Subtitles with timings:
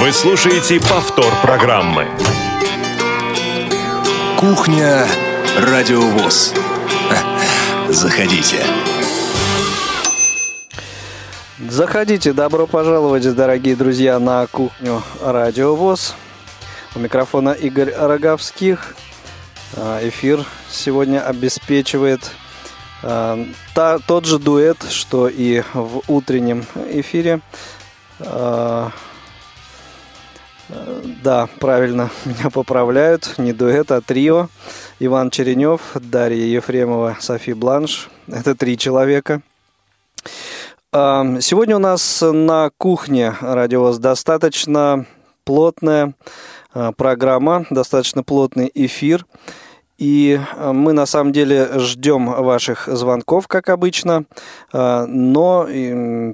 [0.00, 2.06] Вы слушаете повтор программы.
[4.38, 5.06] Кухня
[5.58, 6.52] Радиовоз.
[7.88, 8.64] Заходите.
[11.68, 16.14] Заходите, добро пожаловать, дорогие друзья, на кухню Радиовоз.
[16.94, 18.96] У микрофона Игорь Роговских.
[19.76, 22.32] А, эфир сегодня обеспечивает
[23.02, 23.38] а,
[23.74, 27.40] та, тот же дуэт, что и в утреннем эфире.
[30.70, 33.34] А, да, правильно, меня поправляют.
[33.38, 34.48] Не дуэт, а трио.
[35.00, 38.08] Иван Черенев, Дарья Ефремова, Софи Бланш.
[38.28, 39.42] Это три человека.
[40.92, 45.06] Сегодня у нас на кухне радиовоз достаточно
[45.42, 46.14] плотная
[46.96, 49.26] программа, достаточно плотный эфир–
[49.98, 54.24] и э, мы на самом деле ждем ваших звонков, как обычно,
[54.72, 55.66] э, но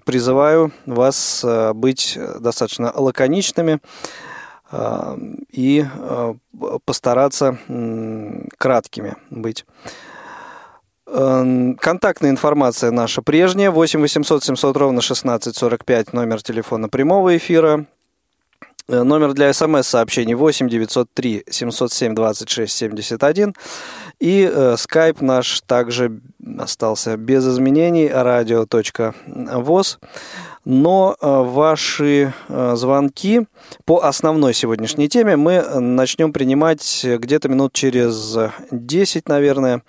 [0.05, 3.81] призываю вас э, быть достаточно лаконичными
[4.73, 5.85] и
[6.85, 7.59] постараться
[8.59, 9.65] краткими быть.
[11.07, 13.71] Контактная информация наша прежняя.
[13.71, 17.87] 8 800 700 ровно 16 45 номер телефона прямого эфира.
[18.91, 23.55] Э, номер для смс-сообщений 8 903 707 26 71.
[24.19, 24.77] И э,
[25.21, 26.21] наш также
[26.59, 29.99] остался без изменений, радио.воз.
[30.71, 33.49] Но э, ваши э, звонки
[33.85, 38.39] по основной сегодняшней теме мы начнем принимать где-то минут через
[38.71, 39.83] 10, наверное.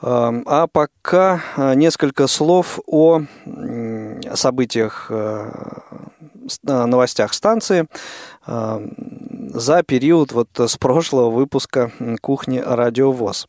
[0.00, 3.22] Эм, а пока э, несколько слов о
[4.34, 5.10] событиях
[6.62, 7.88] новостях станции
[8.46, 13.48] за период вот с прошлого выпуска кухни Радиовоз.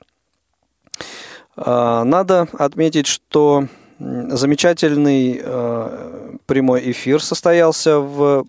[1.56, 3.68] Надо отметить, что
[4.00, 8.45] замечательный а, прямой эфир состоялся в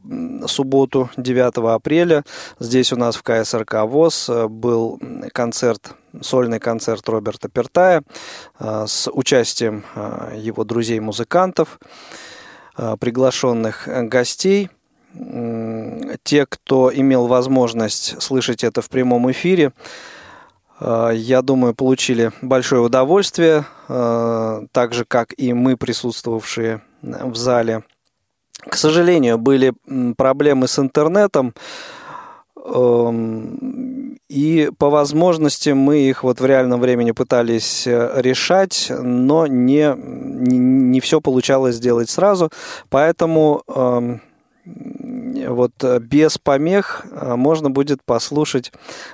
[0.47, 2.25] субботу 9 апреля.
[2.59, 4.99] Здесь у нас в КСРК ВОЗ был
[5.33, 8.03] концерт сольный концерт Роберта Пертая
[8.59, 9.85] с участием
[10.35, 11.79] его друзей-музыкантов.
[12.81, 14.71] Э, приглашенных гостей.
[16.23, 19.71] Те, кто имел возможность слышать это в прямом эфире, э,
[20.81, 27.83] я думаю, получили большое удовольствие, э, так же, как и мы, присутствовавшие в зале.
[28.69, 29.73] К сожалению, были
[30.17, 31.55] проблемы с интернетом.
[32.63, 39.95] Эм, и по возможности мы их вот в реальном времени пытались э, решать, но не,
[39.97, 42.51] не, не все получалось сделать сразу.
[42.91, 44.21] Поэтому эм,
[44.65, 48.73] вот э, без помех э, можно будет послушать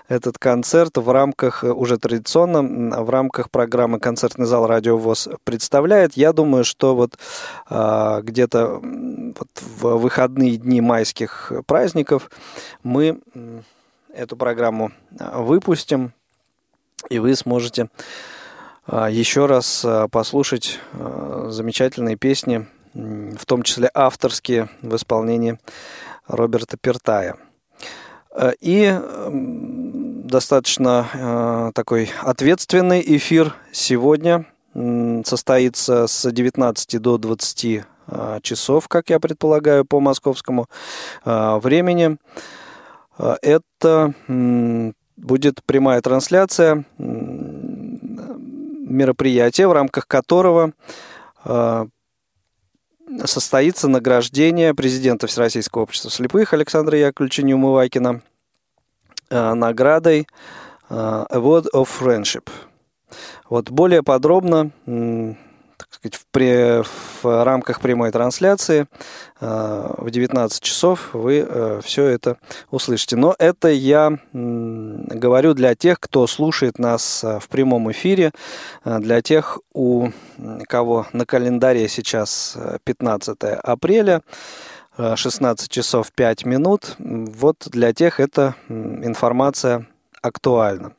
[0.08, 2.62] этот концерт в рамках, э, уже традиционно,
[3.02, 6.14] в рамках программы «Концертный зал Радио ВОЗ» представляет.
[6.14, 7.18] Я думаю, что вот
[7.68, 9.48] где-то вот
[9.78, 12.30] в выходные дни майских праздников
[12.82, 13.20] мы
[14.12, 16.12] эту программу выпустим,
[17.08, 17.88] и вы сможете
[18.86, 20.80] еще раз послушать
[21.48, 25.58] замечательные песни в том числе авторские в исполнении
[26.26, 27.36] Роберта Пертая.
[28.34, 28.98] Э, и
[30.24, 34.46] достаточно э, такой ответственный эфир сегодня
[35.24, 40.66] состоится с 19 до 20 э, часов, как я предполагаю, по московскому
[41.24, 42.18] времени.
[43.18, 44.12] Это
[45.16, 46.84] будет прямая трансляция
[48.86, 50.72] мероприятия, в рамках которого
[53.24, 58.22] состоится награждение президента Всероссийского общества слепых Александра Яковлевича Неумывакина
[59.30, 60.26] э, наградой
[60.88, 62.48] э, Award of Friendship.
[63.48, 64.70] Вот более подробно
[66.06, 66.82] сказать, в, при,
[67.22, 68.86] в рамках прямой трансляции
[69.40, 72.38] э, в 19 часов вы э, все это
[72.70, 73.16] услышите.
[73.16, 78.32] Но это я говорю для тех, кто слушает нас э, в прямом эфире,
[78.84, 80.10] для тех, у
[80.68, 84.22] кого на календаре сейчас 15 апреля.
[84.98, 86.96] 16 часов 5 минут.
[86.98, 89.86] Вот для тех эта информация
[90.22, 90.92] актуальна.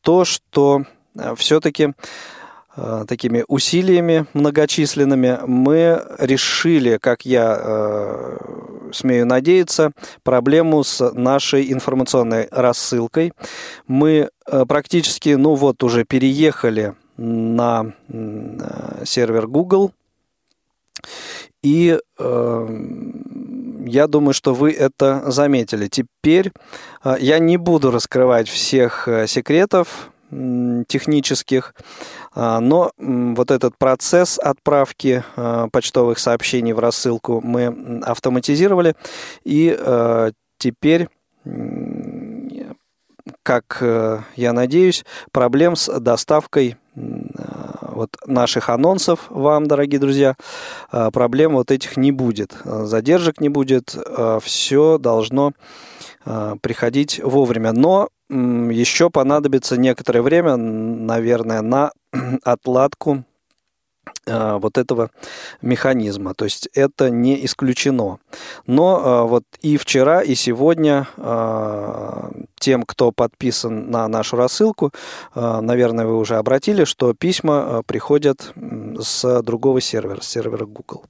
[0.00, 0.84] то, что
[1.16, 1.94] э, все-таки
[3.06, 8.38] такими усилиями многочисленными мы решили, как я э,
[8.94, 9.92] смею надеяться,
[10.22, 13.32] проблему с нашей информационной рассылкой.
[13.86, 19.92] Мы э, практически, ну вот, уже переехали на э, сервер Google.
[21.62, 22.66] И э,
[23.84, 25.88] я думаю, что вы это заметили.
[25.88, 26.52] Теперь
[27.04, 30.12] э, я не буду раскрывать всех э, секретов
[30.88, 31.74] технических,
[32.34, 38.94] э, но вот этот процесс отправки э, почтовых сообщений в рассылку мы автоматизировали,
[39.44, 41.08] и э, теперь
[43.42, 43.82] как
[44.36, 46.76] я надеюсь, проблем с доставкой
[48.02, 50.34] вот наших анонсов вам, дорогие друзья,
[50.90, 55.52] а, проблем вот этих не будет, а, задержек не будет, а, все должно
[56.60, 57.72] приходить вовремя.
[57.72, 61.90] Но еще понадобится некоторое время, наверное, на
[62.44, 63.24] отладку
[64.26, 65.10] вот этого
[65.62, 66.34] механизма.
[66.34, 68.18] То есть это не исключено.
[68.66, 74.92] Но э, вот и вчера, и сегодня э, тем, кто подписан на нашу рассылку,
[75.34, 81.04] наверное, вы уже обратили, что письма приходят с другого сервера, с сервера Google.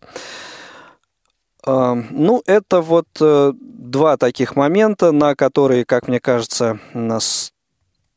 [1.67, 6.79] Ну, это вот два таких момента, на которые, как мне кажется,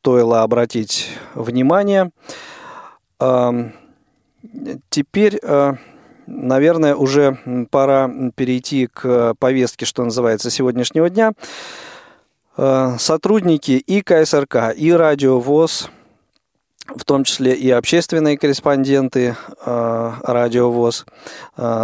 [0.01, 2.11] стоило обратить внимание.
[4.89, 5.73] Теперь, э,
[6.27, 7.37] наверное, уже
[7.71, 11.33] пора перейти к повестке, что называется, сегодняшнего дня.
[12.57, 15.89] Э, сотрудники и КСРК, и Радио ВОЗ,
[16.87, 21.05] в том числе и общественные корреспонденты э, Радио ВОЗ,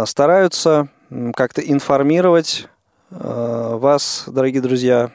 [0.06, 0.88] стараются
[1.34, 2.68] как-то информировать
[3.10, 5.10] вас, дорогие друзья,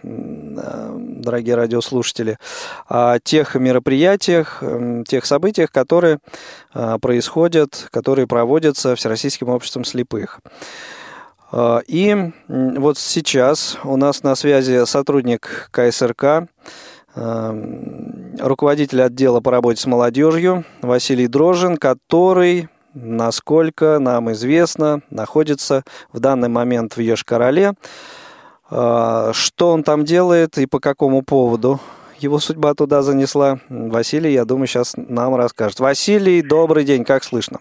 [1.27, 2.38] дорогие радиослушатели,
[2.88, 4.63] о тех мероприятиях,
[5.06, 6.19] тех событиях, которые
[6.74, 10.39] э, происходят, которые проводятся Всероссийским обществом слепых.
[11.88, 16.50] И вот сейчас у нас на связи сотрудник КСРК,
[17.15, 26.50] руководитель отдела по работе с молодежью Василий Дрожин, который насколько нам известно, находится в данный
[26.50, 27.69] момент в Еш-Короле.
[27.69, 27.75] А,
[28.69, 31.80] что он там делает и по какому поводу
[32.19, 35.80] его судьба туда занесла, Василий, я думаю, сейчас нам расскажет.
[35.80, 37.60] Василий, добрый день, как слышно?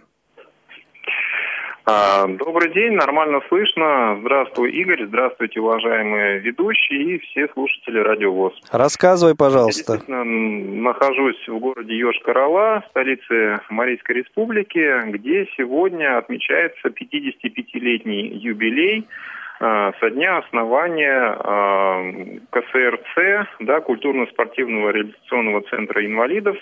[1.88, 4.18] А, добрый день, нормально слышно.
[4.20, 8.54] Здравствуй, Игорь, здравствуйте, уважаемые ведущие и все слушатели Радио ВОЗ.
[8.72, 10.00] Рассказывай, пожалуйста.
[10.08, 20.10] Я нахожусь в городе Йошкар-Ола, столице Марийской Республики, где сегодня отмечается 55-летний юбилей а, со
[20.10, 22.02] дня основания а,
[22.50, 26.56] КСРЦ, да, культурно-спортивного реабилитационного центра инвалидов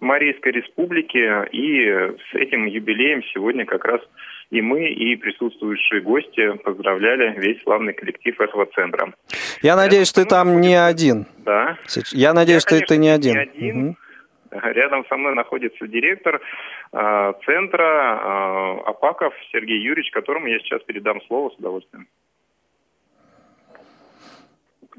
[0.00, 1.48] Марийской Республики.
[1.52, 1.86] И
[2.30, 4.00] с этим юбилеем сегодня как раз
[4.50, 9.12] и мы, и присутствующие гости поздравляли весь славный коллектив этого центра.
[9.62, 11.26] Я надеюсь, ты там не один.
[11.38, 11.78] Да.
[12.12, 13.34] Я надеюсь, что ты не один.
[13.34, 13.88] Не один.
[13.88, 13.96] Угу.
[14.62, 16.40] Рядом со мной находится директор
[16.92, 22.06] э, центра э, Апаков Сергей Юрьевич, которому я сейчас передам слово с удовольствием.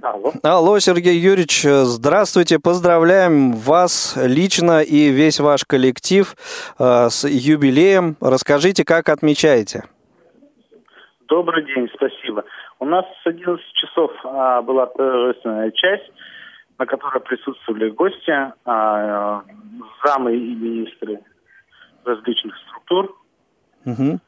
[0.01, 0.33] Алло.
[0.43, 2.59] Алло, Сергей Юрьевич, здравствуйте.
[2.59, 6.35] Поздравляем вас лично и весь ваш коллектив
[6.77, 8.17] э, с юбилеем.
[8.21, 9.85] Расскажите, как отмечаете?
[11.27, 12.43] Добрый день, спасибо.
[12.79, 16.11] У нас с 11 часов а, была торжественная часть,
[16.77, 18.31] на которой присутствовали гости,
[18.65, 19.43] а,
[20.03, 21.19] замы и министры
[22.03, 23.17] различных структур,
[23.85, 24.19] угу.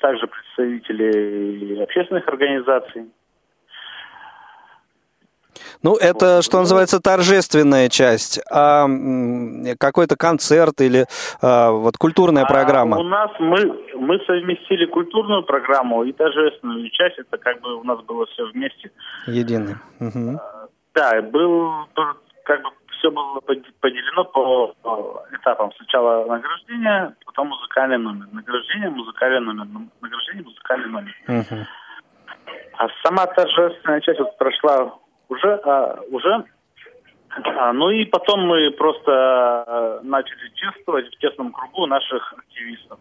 [0.00, 3.10] также представители общественных организаций.
[5.82, 8.40] Ну, это, что называется, торжественная часть.
[8.50, 8.86] А
[9.78, 11.06] какой-то концерт или
[11.42, 12.98] а, вот культурная а программа?
[12.98, 13.58] У нас мы,
[13.96, 17.18] мы совместили культурную программу и торжественную часть.
[17.18, 18.90] Это как бы у нас было все вместе.
[19.26, 19.76] Единый.
[20.00, 20.40] Угу.
[20.94, 21.70] Да, был
[22.44, 24.74] как бы все было поделено по
[25.32, 25.72] этапам.
[25.76, 28.26] Сначала награждение, потом музыкальный номер.
[28.32, 29.66] Награждение, музыкальный номер.
[30.00, 31.16] Награждение, музыкальный номер.
[31.28, 31.66] Угу.
[32.78, 34.94] А сама торжественная часть вот прошла
[35.30, 36.44] уже, а, уже.
[37.30, 42.98] А, ну и потом мы просто а, начали чествовать в тесном кругу наших активистов,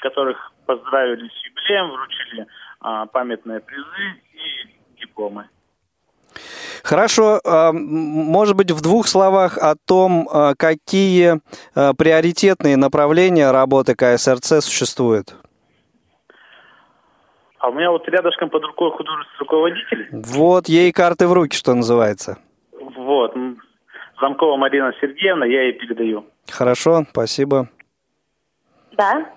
[0.00, 2.46] которых поздравили с юбилеем, вручили
[2.80, 5.48] а, памятные призы и дипломы.
[6.82, 11.40] Хорошо, а, может быть, в двух словах о том, а, какие
[11.74, 15.36] приоритетные направления работы КСРЦ существуют.
[17.64, 20.08] А у меня вот рядышком под рукой художественный руководитель.
[20.12, 22.36] Вот, ей карты в руки, что называется.
[22.78, 23.34] Вот.
[24.20, 26.26] Замкова Марина Сергеевна, я ей передаю.
[26.50, 27.70] Хорошо, спасибо.
[28.92, 29.30] Да.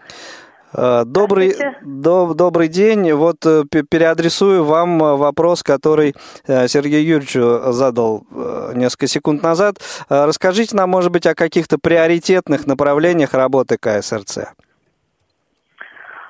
[0.74, 3.14] Э, добрый, до, добрый день.
[3.14, 6.14] Вот э, переадресую вам э, вопрос, который
[6.46, 7.32] Сергей Юрьевич
[7.74, 8.26] задал
[8.76, 9.78] несколько секунд назад.
[10.10, 14.50] Расскажите нам, может быть, о каких-то приоритетных направлениях работы КСРЦ.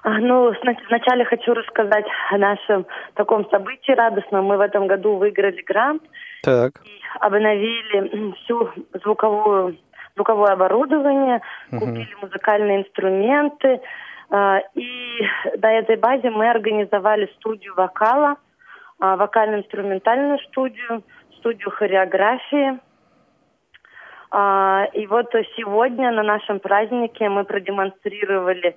[0.07, 0.53] А, ну,
[0.87, 2.85] вначале хочу рассказать о нашем
[3.15, 4.45] таком событии радостном.
[4.45, 6.01] Мы в этом году выиграли грант
[6.43, 6.71] так.
[6.85, 8.69] и обновили всю
[9.03, 9.75] звуковую
[10.15, 11.81] звуковое оборудование, угу.
[11.81, 13.81] купили музыкальные инструменты,
[14.29, 15.27] а, и
[15.61, 18.37] на этой базе мы организовали студию вокала,
[18.99, 21.03] а, вокально-инструментальную студию,
[21.37, 22.79] студию хореографии.
[24.93, 28.75] И вот сегодня на нашем празднике мы продемонстрировали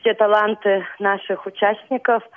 [0.00, 2.22] все таланты наших участников–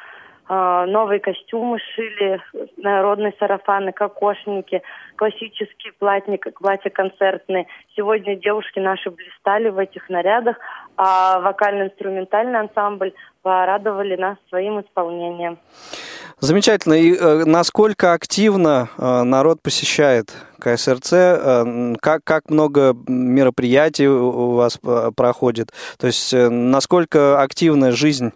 [0.50, 2.42] новые костюмы шили,
[2.78, 4.82] народные сарафаны, кокошники,
[5.16, 7.68] классические платья, платья концертные.
[7.96, 10.58] Сегодня девушки наши блистали в этих нарядах,
[10.98, 13.14] а вокально-инструментальный ансамбль
[13.44, 15.60] порадовали нас своим исполнением.
[16.40, 16.94] Замечательно.
[16.94, 21.14] И э, насколько активно э, народ посещает КСРЦ?
[21.14, 25.74] Э, как, как много мероприятий у вас э, проходит?
[25.98, 28.32] То есть э, насколько активная жизнь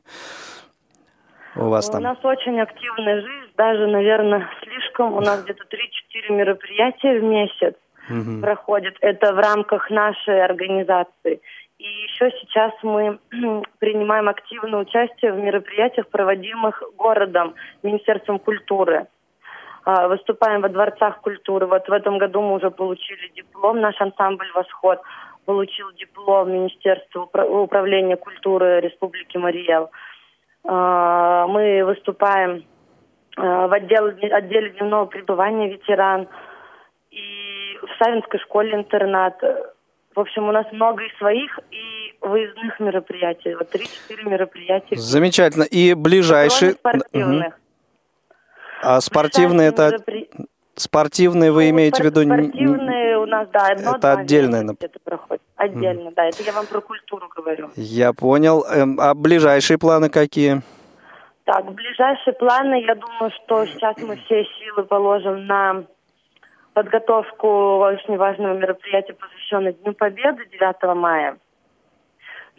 [1.56, 2.02] у вас там?
[2.02, 5.14] У нас очень активная жизнь, даже, наверное, слишком.
[5.14, 7.76] У нас где-то 3-4 мероприятия в месяц
[8.10, 8.42] угу.
[8.42, 8.96] проходят.
[9.02, 11.42] Это в рамках нашей организации.
[11.80, 13.20] И еще сейчас мы
[13.80, 19.08] принимаем активное участие в мероприятиях, проводимых городом, Министерством культуры.
[19.86, 21.68] А, выступаем во дворцах культуры.
[21.68, 25.00] Вот в этом году мы уже получили диплом, наш ансамбль «Восход»
[25.46, 29.90] получил диплом Министерства управления культуры Республики Мариэл.
[30.66, 32.66] А, мы выступаем
[33.36, 36.28] а, в отделе, отделе дневного пребывания ветеран
[37.12, 39.42] и в Савинской школе-интернат.
[40.16, 43.56] В общем, у нас много и своих, и выездных мероприятий.
[43.56, 44.96] Вот три-четыре мероприятия.
[44.96, 45.64] Замечательно.
[45.64, 46.74] И ближайшие...
[46.74, 47.48] Спортивных.
[47.48, 47.54] Угу.
[48.84, 49.90] А спортивные это...
[49.92, 50.30] Меропри...
[50.76, 52.24] Спортивные вы ну, имеете в виду?
[52.24, 54.76] Спортивные у нас, да, одно Это отдельное.
[54.80, 55.42] Это проходит.
[55.56, 56.14] Отдельно, mm.
[56.16, 56.26] да.
[56.26, 57.70] Это я вам про культуру говорю.
[57.76, 58.64] Я понял.
[58.66, 60.62] Эм, а ближайшие планы какие?
[61.46, 65.84] Так, ближайшие планы, я думаю, что сейчас мы все силы положим на
[66.74, 71.38] подготовку очень важного мероприятия, посвященного Дню Победы 9 мая.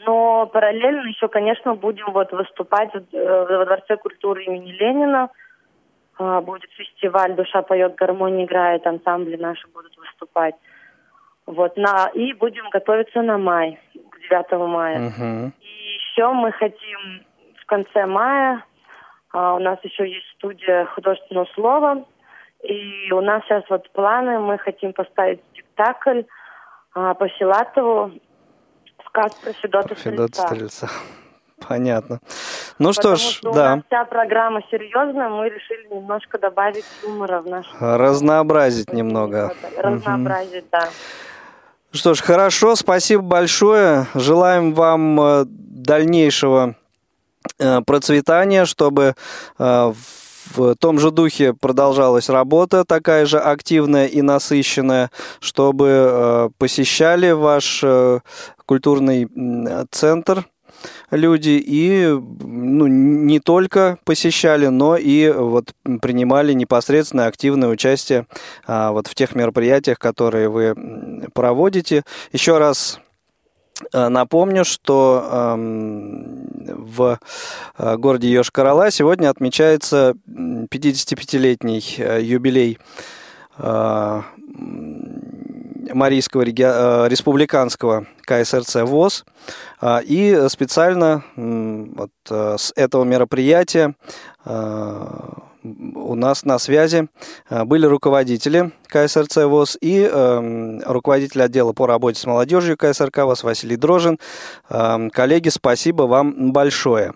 [0.06, 5.30] Но параллельно еще, конечно, будем вот выступать э, во Дворце культуры имени Ленина–
[6.18, 10.54] будет фестиваль «Душа поет, гармония играет», ансамбли наши будут выступать.
[11.46, 14.98] Вот, на, и будем готовиться на май, к 9 мая.
[15.10, 15.52] Uh-huh.
[15.60, 17.22] И еще мы хотим
[17.60, 18.64] в конце мая,
[19.32, 22.04] а, у нас еще есть студия художественного слова,
[22.62, 26.22] и у нас сейчас вот планы, мы хотим поставить спектакль
[26.94, 28.12] а, по Филатову,
[29.06, 30.46] сказ про Федота Стрельца.
[30.46, 30.88] Стрельца.
[31.68, 32.20] Понятно.
[32.78, 33.72] Ну что ж, что да.
[33.72, 37.66] У нас вся программа серьезная, мы решили немножко добавить юмора в наш.
[37.80, 39.54] Разнообразить немного.
[39.76, 40.68] Разнообразить, угу.
[40.72, 40.88] да.
[41.94, 44.08] Что ж, хорошо, спасибо большое.
[44.14, 46.74] Желаем вам э, дальнейшего
[47.60, 49.14] э, процветания, чтобы
[49.60, 49.92] э,
[50.56, 57.82] в том же духе продолжалась работа, такая же активная и насыщенная, чтобы посещали ваш
[58.66, 59.28] культурный
[59.90, 60.44] центр
[61.10, 68.26] люди и ну, не только посещали, но и вот принимали непосредственное активное участие
[68.66, 70.74] а, вот в тех мероприятиях, которые вы
[71.32, 72.04] проводите.
[72.32, 73.00] Еще раз
[73.92, 77.18] а, Напомню, что в
[77.76, 82.78] а, городе Йошкар-Ола сегодня отмечается 55-летний э, юбилей
[85.92, 86.62] Марийского реги...
[87.08, 89.24] республиканского КСРЦ ВОЗ.
[89.80, 93.94] А, и специально вот э, с этого мероприятия
[94.44, 97.08] а, у нас на связи
[97.48, 103.76] были руководители КСРЦ ВОЗ и э, руководитель отдела по работе с молодежью КСРК ВОЗ Василий
[103.76, 104.18] Дрожин.
[104.68, 107.14] Коллеги, спасибо вам большое.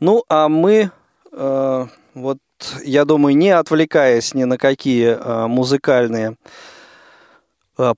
[0.00, 0.90] Ну, а мы,
[1.32, 2.38] э, вот,
[2.84, 6.34] я думаю, не отвлекаясь ни на какие музыкальные Э,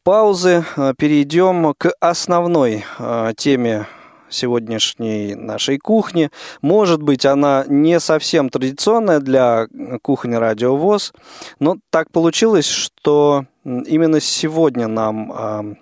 [0.03, 3.87] паузы э, перейдем к основной э, теме
[4.29, 6.31] сегодняшней нашей кухни.
[6.63, 9.67] Может быть, она не совсем традиционная для
[10.01, 11.13] кухни радиовоз,
[11.59, 15.75] но так получилось, что именно сегодня нам Э,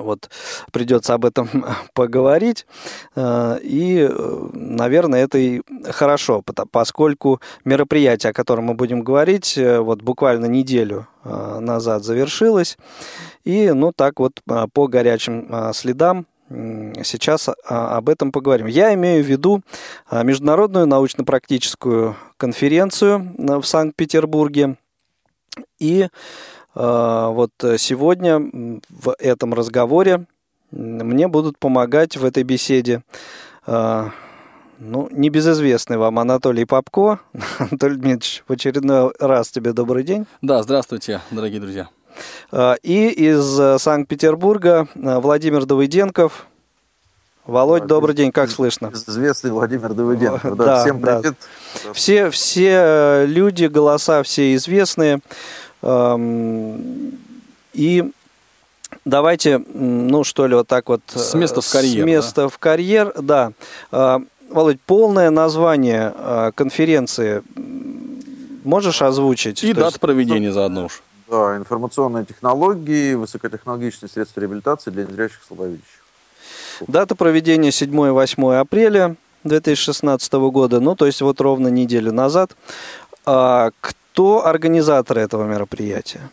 [0.00, 0.30] вот
[0.72, 1.48] придется об этом
[1.94, 2.66] поговорить.
[3.16, 10.02] Э, и, э, наверное, это и хорошо, поскольку мероприятие, о котором мы будем говорить, вот
[10.02, 12.76] буквально неделю назад завершилось.
[13.44, 14.40] И, ну, так вот
[14.72, 18.66] по горячим следам сейчас об этом поговорим.
[18.66, 19.62] Я имею в виду
[20.10, 24.76] Международную научно-практическую конференцию в Санкт-Петербурге.
[25.78, 26.08] И
[26.74, 30.26] вот сегодня в этом разговоре
[30.70, 33.02] мне будут помогать в этой беседе
[33.66, 37.20] ну, небезызвестный вам Анатолий Попко.
[37.58, 40.26] Анатолий Дмитриевич, в очередной раз тебе добрый день.
[40.42, 41.88] Да, здравствуйте, дорогие друзья.
[42.52, 46.46] А, и из э, Санкт-Петербурга э, Владимир Давыденков.
[47.46, 48.90] Володь, да, добрый день, как слышно?
[48.94, 50.56] Известный Владимир Давыденков.
[50.56, 51.34] Да, да, всем привет.
[51.84, 51.92] Да.
[51.92, 55.20] Все, все э, люди, голоса все известные.
[57.74, 58.10] И
[59.04, 61.02] давайте, ну что ли, вот так вот...
[61.08, 62.04] С места в карьер.
[62.04, 62.48] С места да?
[62.48, 63.52] в карьер, да.
[63.90, 67.42] А, Володь, полное название а, конференции
[68.64, 69.62] можешь озвучить?
[69.64, 70.00] И дата есть...
[70.00, 71.02] проведения заодно уж.
[71.28, 76.04] Да, информационные технологии, высокотехнологичные средства реабилитации для незрячих слабовидящих.
[76.86, 82.56] Дата проведения 7-8 апреля 2016 года, ну, то есть вот ровно неделю назад.
[83.26, 83.70] А
[84.14, 86.30] кто организаторы этого мероприятия?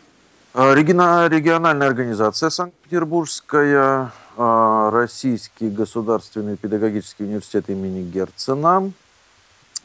[0.53, 8.91] А, региональная организация Санкт-Петербургская, а, Российский государственный педагогический университет имени Герцена,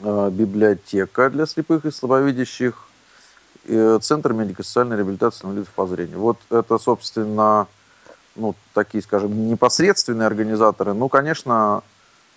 [0.01, 2.83] а, библиотека для слепых и слабовидящих,
[4.03, 6.21] Центр медико-социальной реабилитации инвалидов по зрению.
[6.21, 7.67] Вот это, собственно,
[8.37, 10.93] ну, такие, скажем, непосредственные организаторы.
[10.93, 11.83] Ну, конечно,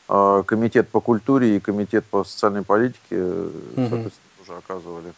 [0.07, 4.09] Комитет по культуре и Комитет по социальной политике, соответственно,
[4.41, 5.13] уже оказывали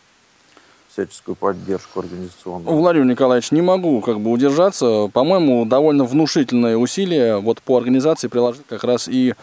[0.92, 2.76] всяческую поддержку организационную.
[2.76, 5.10] Владимир Николаевич, не могу как бы удержаться.
[5.14, 9.34] По-моему, довольно внушительные усилия вот по организации приложил как раз и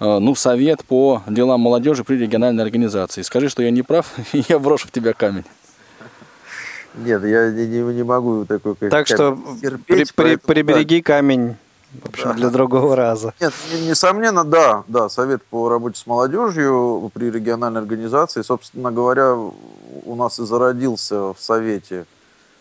[0.00, 3.22] э, ну, совет по делам молодежи при региональной организации.
[3.22, 5.44] Скажи, что я не прав, и я брошу в тебя камень.
[6.94, 11.12] Нет, я не, не могу такой Так что терпеть, при, при, прибереги да.
[11.12, 11.56] камень
[12.02, 13.34] в общем, для другого раза.
[13.40, 20.14] Нет, несомненно, да, да, совет по работе с молодежью при региональной организации, собственно говоря, у
[20.14, 22.06] нас и зародился в совете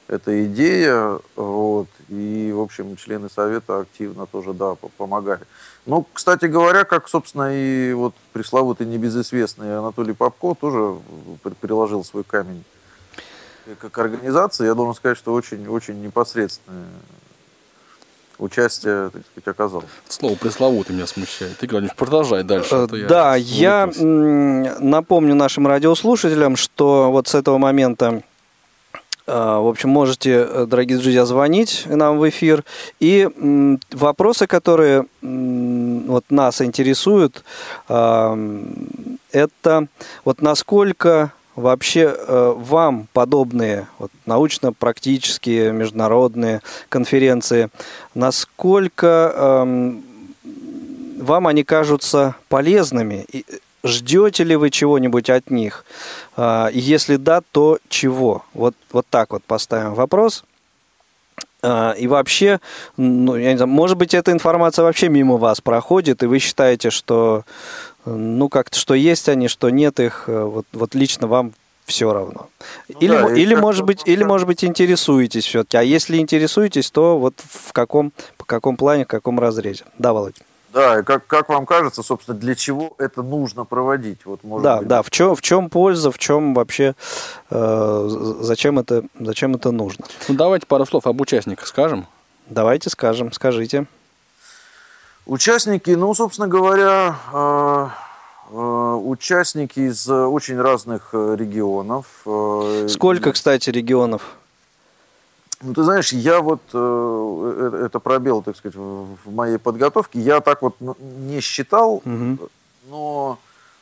[0.08, 5.41] эта идея, вот, и, в общем, члены совета активно тоже, да, помогали.
[5.86, 10.98] Ну, кстати говоря, как, собственно, и вот пресловутый небезызвестный Анатолий Попко тоже
[11.60, 12.63] приложил свой камень
[13.80, 16.86] к организации, я должен сказать, что очень-очень непосредственное
[18.38, 19.84] участие, так сказать, оказал.
[20.08, 21.58] Слово пресловутый меня смущает.
[21.58, 22.69] Ты, Гранич, продолжай дальше.
[22.71, 28.24] А да, я, я напомню нашим радиослушателям, что вот с этого момента
[29.28, 32.63] а, в общем, можете, дорогие друзья, звонить нам в эфир.
[33.00, 33.28] И
[33.91, 37.43] вопросы, которые вот нас интересуют,
[37.88, 39.88] это
[40.24, 47.70] вот насколько вообще э, вам подобные вот, научно-практические международные конференции,
[48.13, 49.94] насколько э,
[51.22, 53.26] вам они кажутся полезными?
[53.32, 53.46] И
[53.84, 55.86] ждете ли вы чего-нибудь от них?
[56.38, 58.44] Э, если да, то чего?
[58.54, 60.44] Вот, вот так вот поставим вопрос.
[61.63, 62.60] Э, и вообще,
[62.98, 66.89] ну, я не знаю, может быть, эта информация вообще мимо вас проходит, и вы считаете,
[66.89, 67.44] что
[68.06, 71.54] ну, как-то, что есть они, что нет их, э, вот, вот лично вам
[71.86, 72.48] все равно.
[72.89, 75.78] Ну, или, да, или может быть, или может быть интересуетесь все-таки.
[75.78, 79.86] А если интересуетесь, то вот в каком, по каком плане, в каком разрезе?
[79.98, 80.36] Да, Володь.
[80.74, 84.26] Да, и как, как вам кажется, собственно, для чего это нужно проводить?
[84.26, 84.88] Вот, может да, быть...
[84.89, 86.96] да, в чем, в чем польза, в чем вообще,
[87.50, 90.06] э, зачем, это, зачем это нужно?
[90.28, 92.08] Ну, давайте пару слов об участниках скажем.
[92.50, 93.86] Давайте скажем, скажите.
[95.26, 97.88] Участники, ну, собственно говоря, э,
[98.52, 102.06] э, участники из очень разных э, регионов.
[102.88, 104.36] Сколько, кстати, регионов?
[105.62, 110.76] Ну, ты знаешь, я вот, это пробел, так сказать, в моей подготовке, я так вот
[110.80, 112.50] не считал, угу.
[112.88, 113.40] но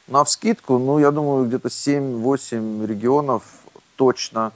[0.08, 3.44] на вскидку, ну, я думаю, где-то 7-8 регионов
[3.98, 4.54] точно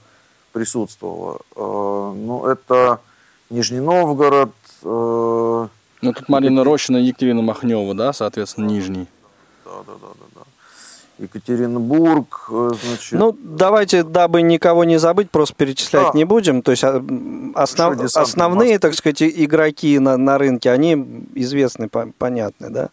[0.52, 1.40] присутствовало.
[1.54, 3.00] Ну, это
[3.50, 4.54] Нижний Новгород,
[6.02, 9.06] ну, тут Марина Рощина и Екатерина Махнева, да, соответственно, Нижний.
[9.64, 10.24] Да, да, да, да.
[10.34, 10.40] да.
[11.18, 13.18] Екатеринбург, э, значит...
[13.18, 16.18] Ну, давайте, дабы никого не забыть, просто перечислять да.
[16.18, 16.62] не будем.
[16.62, 17.02] То есть а,
[17.54, 22.90] основ, основные, так сказать, игроки на, на рынке, они известны, понятны, да?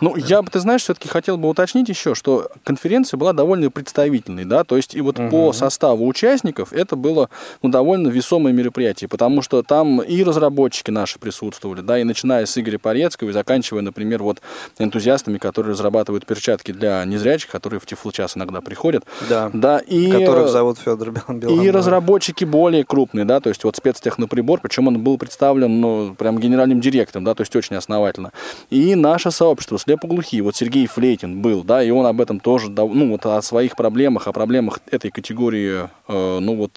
[0.00, 4.44] Ну, я бы, ты знаешь, все-таки хотел бы уточнить еще, что конференция была довольно представительной,
[4.44, 5.28] да, то есть и вот угу.
[5.28, 7.28] по составу участников это было
[7.62, 12.56] ну, довольно весомое мероприятие, потому что там и разработчики наши присутствовали, да, и начиная с
[12.58, 14.40] Игоря Порецкого и заканчивая, например, вот
[14.78, 19.04] энтузиастами, которые разрабатывают перчатки для незрячих передачах, которые в Тифлочас иногда приходят.
[19.28, 19.50] Да.
[19.52, 20.10] Да, и...
[20.10, 21.64] Которых зовут Федор Беломор.
[21.64, 26.38] И разработчики более крупные, да, то есть вот спецтехноприбор, причем он был представлен, ну, прям
[26.38, 28.32] генеральным директором, да, то есть очень основательно.
[28.70, 33.10] И наше сообщество слепоглухие, вот Сергей Флейтин был, да, и он об этом тоже, ну,
[33.10, 36.72] вот о своих проблемах, о проблемах этой категории, э, ну, вот,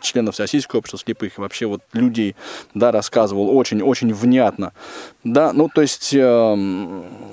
[0.00, 2.36] членов Всероссийского общества слепых, вообще вот людей,
[2.74, 4.72] да, рассказывал очень-очень внятно.
[5.22, 6.54] Да, ну, то есть, э,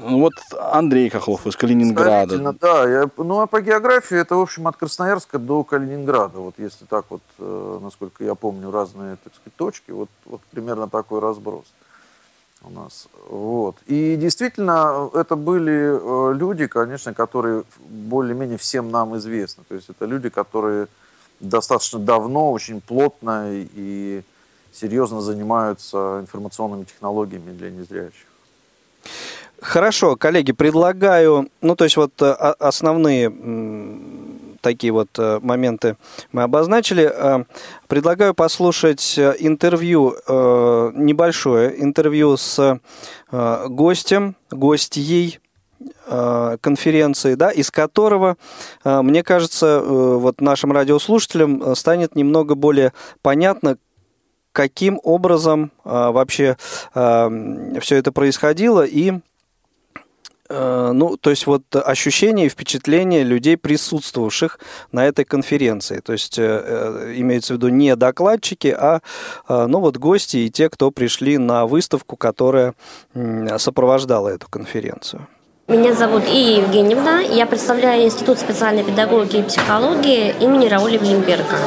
[0.03, 0.33] вот
[0.71, 2.55] Андрей Хохлов из Калининграда.
[2.61, 6.85] Да, я, ну, а по географии это, в общем, от Красноярска до Калининграда, вот если
[6.85, 11.65] так вот, э, насколько я помню, разные, так сказать, точки, вот, вот примерно такой разброс
[12.61, 13.07] у нас.
[13.27, 13.77] Вот.
[13.87, 19.63] И действительно, это были э, люди, конечно, которые более-менее всем нам известны.
[19.67, 20.87] То есть это люди, которые
[21.39, 24.21] достаточно давно, очень плотно и
[24.71, 28.27] серьезно занимаются информационными технологиями для незрячих.
[29.61, 33.31] Хорошо, коллеги, предлагаю, ну то есть вот э, основные
[34.59, 35.97] такие вот э, моменты
[36.31, 37.07] мы обозначили.
[37.13, 37.43] Э,
[37.87, 40.15] предлагаю послушать интервью,
[40.95, 42.79] небольшое интервью с
[43.31, 45.39] гостем, гостьей
[46.07, 48.37] конференции, да, из которого,
[48.83, 53.77] мне кажется, вот нашим радиослушателям станет немного более понятно,
[54.51, 56.55] каким образом вообще
[56.93, 59.21] все это происходило и
[60.51, 64.59] ну, то есть вот ощущения и впечатления людей, присутствовавших
[64.91, 65.99] на этой конференции.
[65.99, 69.01] То есть э, э, имеется в виду не докладчики, а
[69.47, 72.73] ну вот гости и те, кто пришли на выставку, которая
[73.57, 75.27] сопровождала эту конференцию.
[75.67, 76.55] Меня зовут И.
[76.57, 77.21] Евгеньевна.
[77.21, 81.59] Я представляю Институт специальной педагогики и психологии имени Рауля Блимберга.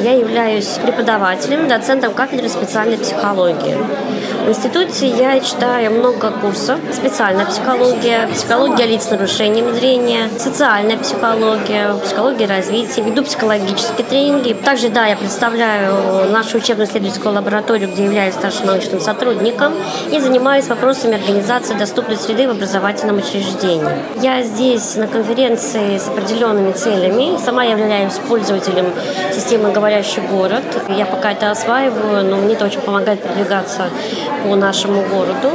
[0.00, 3.76] Я являюсь преподавателем, доцентом кафедры специальной психологии.
[4.44, 6.78] В институте я читаю много курсов.
[6.92, 14.52] Специальная психология, психология лиц с нарушением зрения, социальная психология, психология развития, веду психологические тренинги.
[14.52, 19.74] Также, да, я представляю нашу учебно-исследовательскую лабораторию, где являюсь старшим научным сотрудником
[20.10, 23.90] и занимаюсь вопросами организации доступной среды в образовательном учреждении.
[24.22, 27.36] Я здесь на конференции с определенными целями.
[27.44, 28.86] Сама являюсь пользователем
[29.34, 30.64] системы «Говорящий город».
[30.90, 33.88] Я пока это осваиваю, но мне это очень помогает продвигаться
[34.44, 35.50] по нашему городу.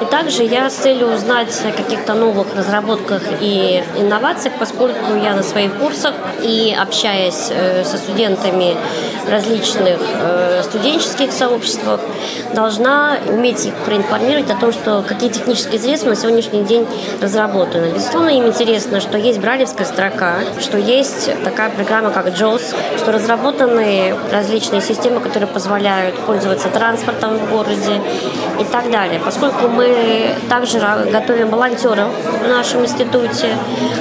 [0.00, 5.42] И также я с целью узнать о каких-то новых разработках и инновациях, поскольку я на
[5.42, 8.76] своих курсах и общаясь э, со студентами
[9.30, 12.00] различных э, студенческих сообществах,
[12.54, 16.86] должна уметь их проинформировать о том, что какие технические средства на сегодняшний день
[17.20, 17.92] разработаны.
[17.94, 23.12] Безусловно, им интересно, что есть бралевская строка, что есть такая программа, как JOS, что
[23.66, 28.00] разработаны различные системы, которые позволяют пользоваться транспортом в городе
[28.60, 29.20] и так далее.
[29.24, 30.78] Поскольку мы также
[31.10, 32.08] готовим волонтеров
[32.42, 33.48] в нашем институте.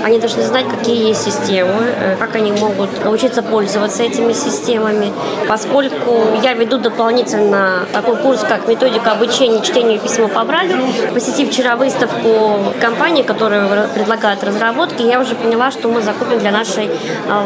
[0.03, 5.11] Они должны знать, какие есть системы, э, как они могут научиться пользоваться этими системами.
[5.47, 10.77] Поскольку я веду дополнительно такой курс, как методика обучения чтению письма по Брайлю,
[11.13, 16.85] посетив вчера выставку компании, которая предлагает разработки, я уже поняла, что мы закупим для нашей
[16.85, 16.89] э,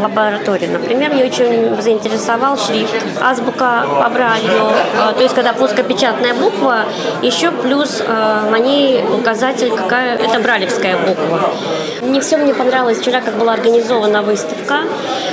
[0.02, 0.68] лаборатории.
[0.68, 1.76] Например, меня очень
[2.10, 6.86] заинтересовал шрифт азбука по Брайлю, э, то есть когда плоскопечатная буква,
[7.22, 11.52] еще плюс на ней указатель, какая это бралевская буква.
[12.02, 14.82] Не все мне понравилось вчера, как была организована выставка.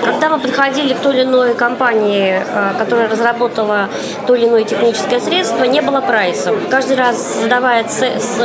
[0.04, 3.88] Когда мы подходили к той или иной компании, э, которая разработала
[4.26, 6.56] то или иное техническое средство, не было прайсов.
[6.68, 7.84] Каждый раз задавая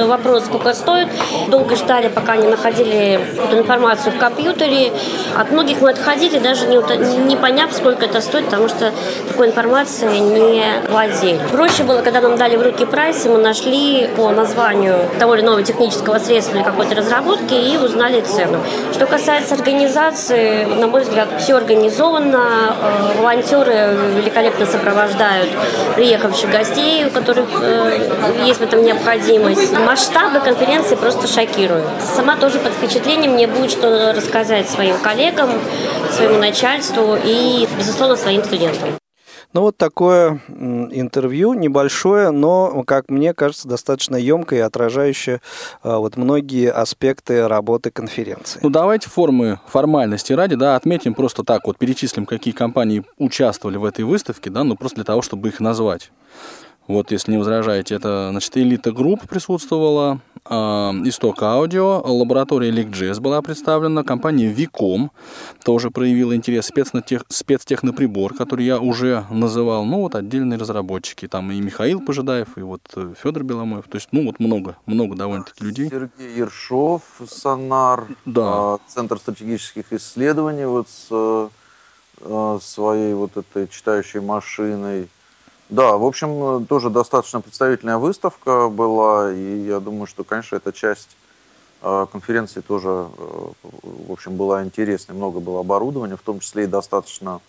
[0.03, 1.07] вопрос, сколько стоит,
[1.47, 4.91] долго ждали, пока не находили эту информацию в компьютере.
[5.37, 6.77] От многих мы отходили, даже не,
[7.25, 8.91] не поняв, сколько это стоит, потому что
[9.27, 11.39] такой информацией не владели.
[11.51, 15.63] Проще было, когда нам дали в руки прайсы, мы нашли по названию того или иного
[15.63, 18.59] технического средства или какой-то разработки и узнали цену.
[18.91, 22.75] Что касается организации, на мой взгляд, все организовано.
[22.81, 25.49] Э, волонтеры великолепно сопровождают
[25.95, 28.09] приехавших гостей, у которых э,
[28.45, 29.71] есть в этом необходимость.
[29.71, 31.85] Масштабы конференции просто шокируют.
[32.15, 35.49] Сама тоже под впечатлением мне будет что рассказать своим коллегам,
[36.11, 39.00] своему начальству и, безусловно, своим студентам.
[39.53, 45.41] Ну, вот такое интервью небольшое, но, как мне кажется, достаточно емкое и отражающее
[45.83, 48.59] а, вот многие аспекты работы конференции.
[48.63, 53.83] Ну, давайте формы формальности ради, да, отметим просто так вот, перечислим, какие компании участвовали в
[53.83, 56.11] этой выставке, да, ну, просто для того, чтобы их назвать.
[56.91, 60.53] Вот, если не возражаете, это, значит, Элита Групп присутствовала, э,
[61.05, 65.11] Исток Аудио, лаборатория Elecgeste была представлена, компания Виком
[65.63, 71.61] тоже проявила интерес, спецтех, спецтехноприбор, который я уже называл, ну вот отдельные разработчики, там и
[71.61, 75.89] Михаил Пожидаев, и вот э, Федор Беломоев, то есть ну вот много, много довольно-таки людей.
[75.89, 78.43] Сергей Ершов, Сонар, да.
[78.43, 81.07] А, Центр стратегических исследований вот с
[82.19, 85.07] э, своей вот этой читающей машиной,
[85.71, 91.15] да, в общем, тоже достаточно представительная выставка была, и я думаю, что, конечно, эта часть
[91.81, 93.47] э, конференции тоже, э,
[93.81, 95.15] в общем, была интересной.
[95.15, 97.39] Много было оборудования, в том числе и достаточно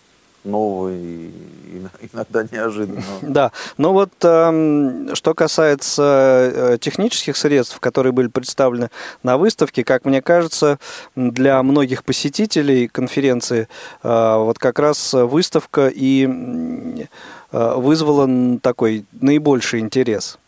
[0.43, 1.31] нового и
[2.11, 3.03] иногда неожиданного.
[3.21, 8.89] Да, но вот э, что касается э, технических средств, которые были представлены
[9.23, 10.77] на выставке, как мне кажется,
[11.15, 13.67] для многих посетителей конференции
[14.03, 17.07] э, вот как раз выставка и
[17.53, 20.39] Э, вызвало такой наибольший интерес?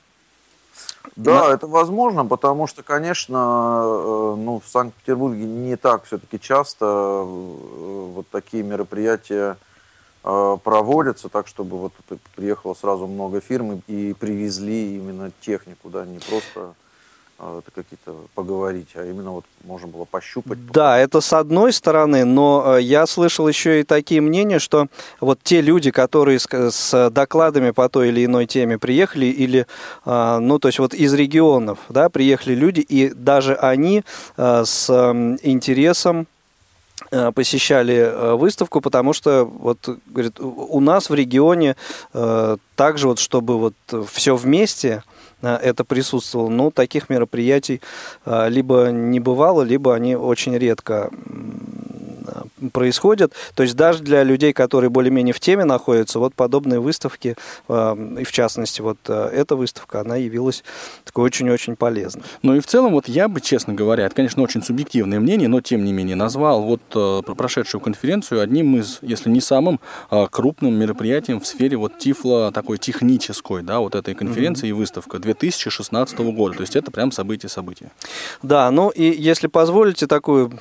[1.15, 1.53] Да, На...
[1.53, 9.55] это возможно, потому что, конечно, ну, в Санкт-Петербурге не так все-таки часто вот такие мероприятия
[10.25, 11.93] проводятся, так чтобы вот
[12.35, 16.73] приехало сразу много фирм и привезли именно технику, да, не просто
[17.37, 20.57] а, это какие-то поговорить, а именно вот можно было пощупать.
[20.71, 24.87] Да, это с одной стороны, но э, я слышал еще и такие мнения, что
[25.19, 29.67] вот те люди, которые с, докладами по той или иной теме приехали, или,
[30.05, 34.03] ну, то есть вот из регионов, да, приехали люди, и даже они
[34.37, 34.89] э, с
[35.43, 36.34] интересом э,
[37.33, 41.75] посещали выставку, потому что вот говорит, у нас в регионе
[42.75, 43.73] также вот чтобы вот
[44.07, 45.03] все вместе
[45.45, 46.49] Э, это присутствовало.
[46.49, 47.81] Но таких мероприятий
[48.25, 51.09] э, либо не бывало, либо они очень редко
[52.71, 53.33] происходят.
[53.55, 57.35] То есть даже для людей, которые более-менее в теме находятся, вот подобные выставки,
[57.67, 60.63] э, и в частности вот эта выставка, она явилась
[61.03, 62.23] такой очень-очень полезной.
[62.41, 65.61] Ну и в целом, вот я бы, честно говоря, это, конечно, очень субъективное мнение, но
[65.61, 69.79] тем не менее назвал вот прошедшую конференцию одним из, если не самым
[70.31, 74.69] крупным мероприятием в сфере вот тифла такой технической, да, вот этой конференции mm-hmm.
[74.69, 76.55] и выставка 2016 года.
[76.57, 77.91] То есть это прям событие-событие.
[78.41, 80.51] Да, ну и если позволите такую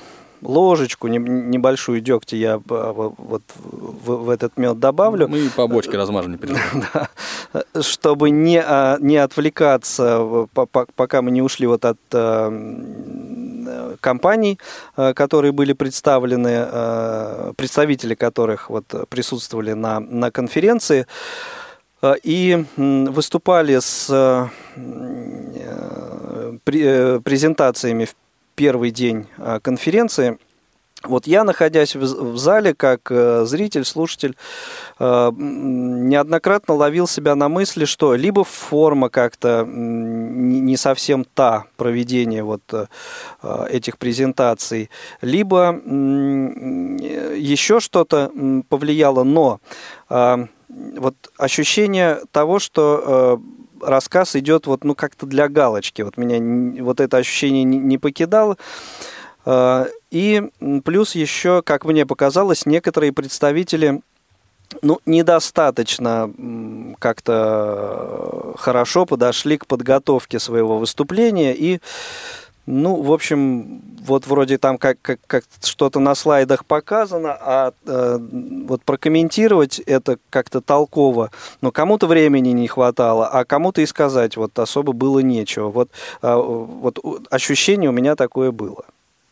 [0.45, 5.27] ложечку небольшую дегтя я вот в, этот мед добавлю.
[5.27, 6.39] Мы по бочке размажем,
[7.81, 10.47] Чтобы не, а, не отвлекаться,
[10.95, 14.59] пока мы не ушли вот от а, компаний,
[14.95, 21.07] а, которые были представлены, представители которых вот присутствовали на, на конференции.
[22.23, 24.47] И выступали с э,
[27.23, 28.07] презентациями
[28.55, 30.37] первый день а, конференции.
[31.03, 34.35] Вот я, находясь в зале как э, зритель, слушатель,
[34.97, 42.63] э, неоднократно ловил себя на мысли, что либо форма как-то не совсем та проведение вот
[42.73, 42.87] э,
[43.69, 44.89] этих презентаций,
[45.21, 45.79] либо
[47.35, 48.31] еще что-то
[48.69, 49.59] повлияло, но
[50.09, 53.39] вот ощущение того, что
[53.81, 56.01] рассказ идет вот, ну, как-то для галочки.
[56.01, 58.57] Вот меня вот это ощущение не покидало.
[59.45, 60.43] А, и
[60.83, 64.01] плюс еще, как мне показалось, некоторые представители
[64.81, 66.31] ну, недостаточно
[66.99, 71.79] как-то хорошо подошли к подготовке своего выступления и
[72.65, 78.17] ну, в общем, вот вроде там как, как, как что-то на слайдах показано, а э,
[78.67, 84.57] вот прокомментировать это как-то толково, но кому-то времени не хватало, а кому-то и сказать вот
[84.57, 85.69] особо было нечего.
[85.69, 85.89] Вот,
[86.21, 86.99] э, вот
[87.29, 88.85] ощущение у меня такое было.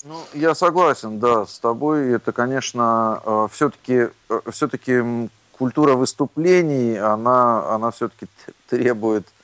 [0.04, 2.12] Ну, я согласен, да, с тобой.
[2.12, 8.28] Это, конечно, э, все-таки э, все-таки культура выступлений, она, она все-таки
[8.69, 9.41] требует Э,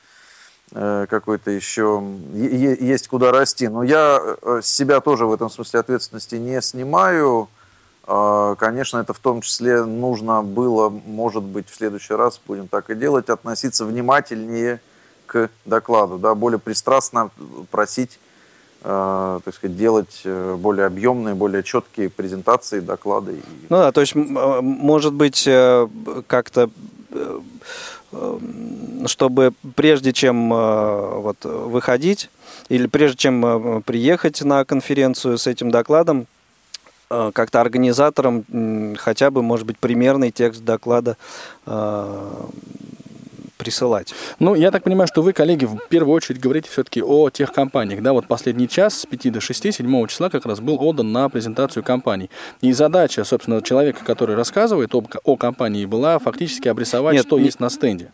[0.72, 2.02] какой-то еще
[2.32, 3.66] есть куда расти.
[3.68, 7.48] Но я э, себя тоже в этом смысле ответственности не снимаю.
[8.04, 12.90] А, конечно, это в том числе нужно было, может быть, в следующий раз будем так
[12.90, 14.80] и делать, относиться внимательнее
[15.26, 17.30] к докладу, да, более пристрастно
[17.70, 18.20] просить,
[18.82, 20.22] э, так сказать, делать
[20.56, 23.42] более объемные, более четкие презентации, доклады.
[23.68, 25.48] Ну да, то есть, может быть,
[26.26, 26.70] как-то
[29.06, 32.28] чтобы прежде чем э, вот, выходить
[32.68, 36.26] или прежде чем э, приехать на конференцию с этим докладом,
[37.08, 41.16] э, как-то организаторам хотя бы, может быть, примерный текст доклада
[43.60, 44.14] присылать.
[44.38, 48.02] Ну, я так понимаю, что вы, коллеги, в первую очередь говорите все-таки о тех компаниях.
[48.02, 51.28] Да, вот последний час с 5 до 6, 7 числа как раз был отдан на
[51.28, 52.30] презентацию компаний.
[52.62, 57.44] И задача, собственно, человека, который рассказывает об, о компании, была фактически обрисовать, Нет, что не-
[57.44, 58.10] есть на стенде.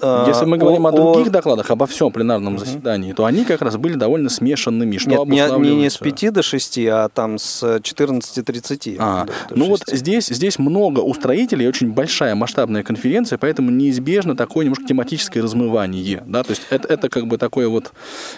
[0.00, 3.60] А, Если мы говорим о, о- других докладах, обо всем пленарном заседании, то они как
[3.60, 4.98] раз были довольно смешанными.
[4.98, 6.04] Что Нет, не, не, не с обуславливается?
[6.04, 8.96] 5 до 6, а там с 14.30.
[9.00, 9.96] А, до- до ну вот 6.
[9.98, 16.42] здесь, здесь много устроителей, очень большая масштабная конференция, поэтому неизбежно такое немножко тематическое размывание, да,
[16.42, 17.92] то есть это, это как бы такое вот,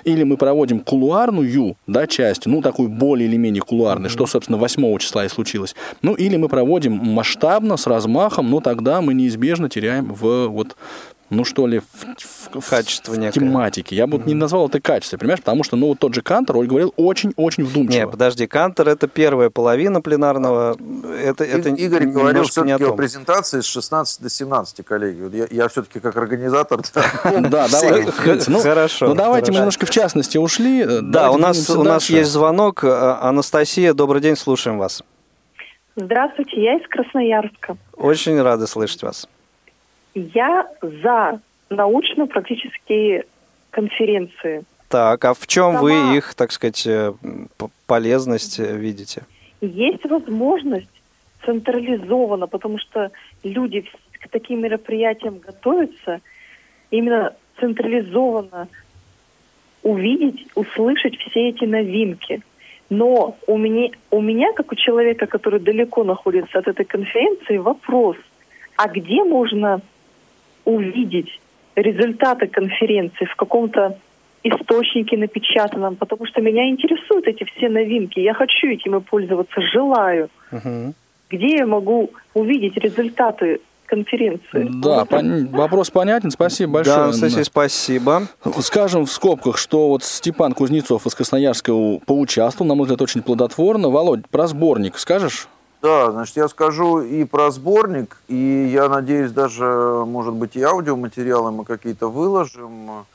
[0.04, 4.98] или мы проводим кулуарную, да, часть, ну, такую более или менее кулуарную, что, собственно, 8
[4.98, 10.12] числа и случилось, ну, или мы проводим масштабно, с размахом, но тогда мы неизбежно теряем
[10.12, 10.76] в вот
[11.30, 13.40] ну что ли, в, в- в- Качество в некое.
[13.40, 13.94] тематике.
[13.96, 16.56] Я бы вот не назвал это качеством, понимаешь, потому что, ну, вот тот же Кантор,
[16.56, 17.92] Оль говорил, очень-очень вдумчиво.
[18.00, 20.76] Не, подожди, Кантер это первая половина пленарного.
[21.22, 22.96] Это, это И- Игорь говорил о все-таки о том.
[22.96, 25.22] презентации с 16 до 17, коллеги.
[25.22, 26.80] Вот я, я все-таки как организатор.
[27.48, 28.06] Да, давай.
[28.48, 30.84] Ну, Хорошо, Ну, давайте мы немножко в частности ушли.
[30.84, 32.82] Да, Давайте у нас, есть звонок.
[32.84, 35.02] А, Анастасия, добрый день, слушаем вас.
[35.96, 37.76] Здравствуйте, я из Красноярска.
[37.96, 39.28] Очень рады слышать вас.
[40.14, 43.24] Я за научно-практические
[43.70, 44.64] конференции.
[44.88, 47.12] Так, а в чем Сама- вы их, так сказать, э,
[47.86, 49.22] полезность э, видите?
[49.60, 50.88] Есть возможность
[51.44, 53.10] централизованно, потому что
[53.44, 56.20] люди к таким мероприятиям готовятся,
[56.90, 58.68] именно централизованно
[59.82, 62.42] увидеть, услышать все эти новинки.
[62.90, 68.16] Но у меня, у меня, как у человека, который далеко находится от этой конференции, вопрос,
[68.76, 69.80] а где можно
[70.64, 71.40] увидеть
[71.76, 73.96] результаты конференции в каком-то
[74.42, 78.18] источнике напечатанном, потому что меня интересуют эти все новинки.
[78.20, 80.28] Я хочу этим и пользоваться, желаю.
[80.50, 80.94] Мгм.
[81.28, 84.66] Где я могу увидеть результаты конференции?
[84.82, 86.96] Да, пон- вопрос понятен, спасибо большое.
[86.96, 88.22] Да, Анастасия, спасибо.
[88.60, 93.22] Скажем в скобках, что вот Степан Кузнецов из Красноярска у- поучаствовал, на мой взгляд, очень
[93.22, 93.90] плодотворно.
[93.90, 95.48] Володь, про сборник скажешь?
[95.82, 101.52] Да, значит, я скажу и про сборник, и я надеюсь, даже, может быть, и аудиоматериалы
[101.52, 103.06] мы какие-то выложим.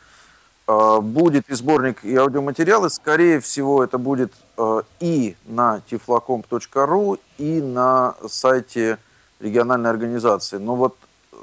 [0.67, 2.89] А, Будет и сборник, и аудиоматериалы.
[2.89, 8.97] Скорее всего, это будет э, и на tiflocomp.ru, и на сайте
[9.39, 10.57] региональной организации.
[10.57, 10.97] Но вот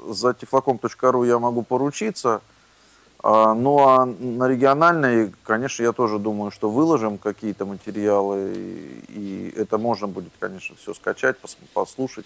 [0.09, 2.41] за tiflocomp.ru я могу поручиться.
[3.23, 8.53] А, Ну а на региональной, конечно, я тоже думаю, что выложим какие-то материалы,
[9.07, 12.25] и, это можно будет, конечно, все скачать, пос- послушать,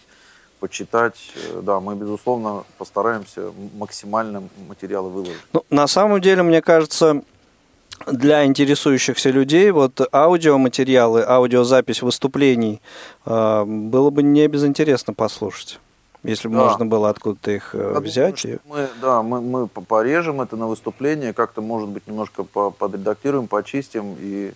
[0.60, 1.16] почитать.
[1.36, 5.42] Э, Да, мы, безусловно, постараемся максимально материалы выложить.
[5.54, 7.22] Ну, на самом деле, мне кажется,
[8.08, 12.82] для интересующихся людей вот аудиоматериалы, аудиозапись выступлений
[13.26, 15.80] э, было бы не безинтересно послушать,
[16.28, 16.66] если бы Да.
[16.66, 18.38] можно было откуда-то их э, Я думаю, взять.
[18.40, 22.44] что и- мы, да, мы, мы по- порежем это на выступление, как-то, может быть, немножко
[22.44, 24.54] по- подредактируем, почистим, и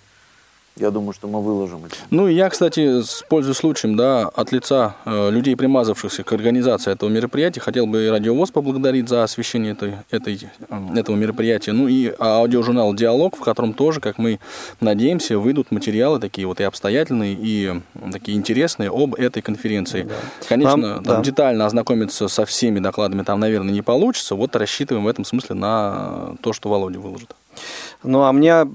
[0.78, 1.96] я думаю, что мы выложим это.
[2.10, 6.92] Ну, и я, кстати, с пользуясь случаем, да, от лица э, людей, примазавшихся к организации
[6.92, 11.74] этого мероприятия, хотел бы и Радиовоз поблагодарить за освещение этой, этой, э, этого мероприятия.
[11.74, 14.40] Ну и аудиожурнал «Диалог», в котором тоже, как мы
[14.80, 17.82] надеемся, выйдут материалы такие вот и обстоятельные, и
[18.12, 20.08] такие интересные об этой конференции.
[20.48, 21.22] Конечно, Нам- там да.
[21.22, 24.36] детально ознакомиться со всеми докладами там, наверное, не получится.
[24.36, 27.36] Вот рассчитываем в этом смысле на то, что Володя выложит.
[28.04, 28.66] Ну, а мне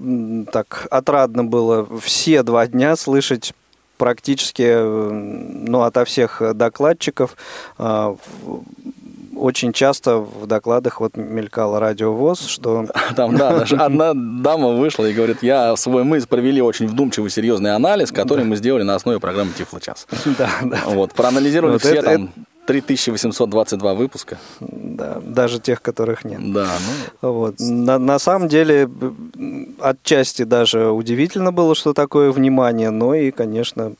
[0.53, 3.53] так отрадно было все два дня слышать
[3.99, 7.37] практически, э, ну, ото всех докладчиков.
[7.79, 8.16] в-
[9.38, 15.12] Очень часто в докладах вот мелькало радиовоз, что Там, да, даже одна дама вышла и
[15.12, 19.51] говорит, я свой мы провели очень вдумчивый, серьезный анализ, который мы сделали на основе программы
[19.53, 20.07] Тифлочас.
[20.38, 22.31] да, да, Вот, проанализировали Вот все это- там
[22.66, 24.38] 3822 выпуска.
[24.61, 26.52] да, даже тех, которых нет.
[26.52, 26.68] Да,
[27.22, 27.55] ну, Вот.
[27.59, 28.88] На, на самом деле,
[29.81, 33.94] отчасти даже удивительно было, что такое внимание, но и, конечно,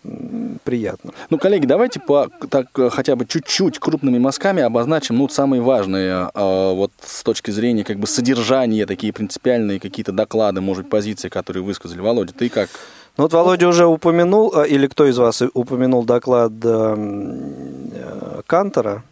[0.65, 1.13] приятно.
[1.31, 6.73] ну, коллеги, давайте по, так хотя бы чуть-чуть крупными мазками обозначим, ну, самые важные, э,
[6.75, 11.63] вот с точки зрения как бы содержания, такие принципиальные какие-то доклады, может быть, позиции, которые
[11.63, 12.01] высказали.
[12.01, 12.69] Володя, ты как?
[13.17, 19.03] Ну вот Володя уже упомянул, а, или кто из вас упомянул доклад эм, э, Кантора?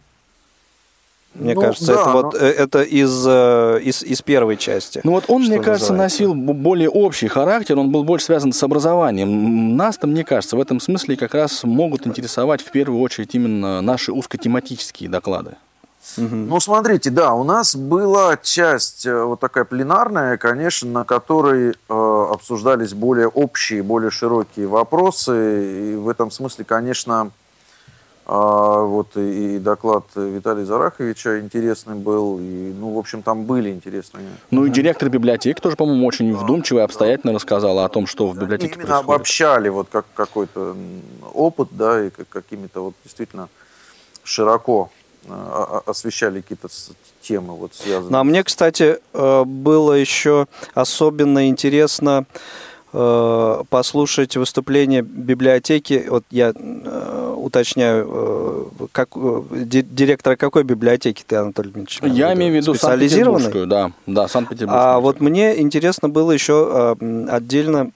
[1.33, 5.01] Мне Ну, кажется, да, это вот но- э, это из, э, из, из первой части.
[5.03, 6.23] Ну вот он, мне кажется, называется.
[6.33, 9.75] носил более общий характер, он был больше связан с образованием.
[9.75, 14.13] Нас-то, мне кажется, в этом смысле как раз могут интересовать в первую очередь именно наши
[14.13, 15.55] узкотематические доклады.
[16.17, 21.73] Ну, смотрите, да, у нас была часть э, вот такая пленарная, конечно, на которой э,
[21.89, 25.93] обсуждались более общие, более широкие вопросы.
[25.93, 27.31] И в этом смысле, конечно,
[28.27, 34.25] А вот и, доклад Виталия Зараховича интересный был, и, ну, в общем, там были интересные.
[34.49, 38.35] Ну и директор библиотеки тоже, по-моему, очень вдумчиво и обстоятельно рассказала о том, что в
[38.35, 39.09] библиотеке Именно происходит.
[39.09, 40.75] обобщали вот как какой-то
[41.35, 43.47] опыт, да, и как, какими-то вот действительно
[44.23, 44.89] широко
[45.85, 46.67] освещали какие-то
[47.21, 48.11] темы вот связанные.
[48.11, 52.25] Ну, а мне, кстати, э, было еще особенно интересно
[52.93, 56.05] э, послушать выступление библиотеки.
[56.09, 59.09] Вот я э, уточняю, как,
[59.51, 62.17] ди- директора какой библиотеки ты, Анатолий Дмитриевич?
[62.17, 63.41] Я имею в виду специализированной?
[63.41, 64.89] Санкт-Петербургскую, да, да, Санкт-Петербургскую.
[64.95, 66.95] А вот мне интересно было еще
[67.29, 67.91] отдельно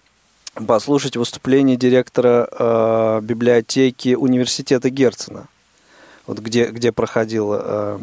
[0.68, 5.48] послушать выступление директора библиотеки университета Герцена,
[6.30, 7.98] вот где, где проходил э,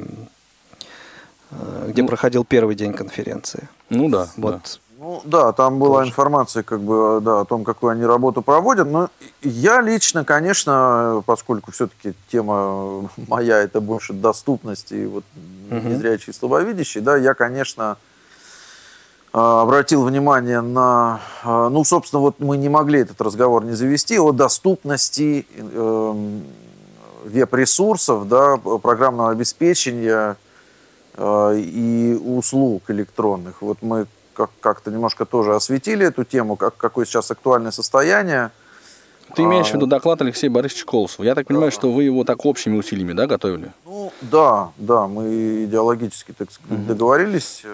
[1.53, 3.69] э, где проходил первый день конференции.
[3.89, 4.53] Ну да, Вот.
[4.53, 4.61] да.
[4.99, 8.89] Ну да, там была информация как бы да, о том, какую они работу проводят.
[8.89, 9.11] Но
[9.43, 15.25] я лично, конечно, поскольку все-таки тема моя это больше доступности и вот
[15.71, 15.91] Мгм.
[15.91, 17.97] незрячие и слабовидящие, да, я, конечно,
[19.33, 24.19] а, обратил внимание на, а, ну, собственно, вот мы не могли этот разговор не завести
[24.19, 26.43] о доступности эм,
[27.27, 30.37] веб-ресурсов, да, программного обеспечения
[31.17, 33.63] э, и услуг электронных.
[33.63, 38.51] Вот мы как- как-то немножко тоже осветили эту тему, как, какое сейчас актуальное состояние.
[39.35, 41.25] Ты имеешь в А, виду доклад Алексея Борисовича Колосова.
[41.25, 43.73] Я так понимаю, что вы его так общими усилиями, да, готовили?
[44.07, 47.69] Ну, да, да, мы идеологически, так сказать, договорились э,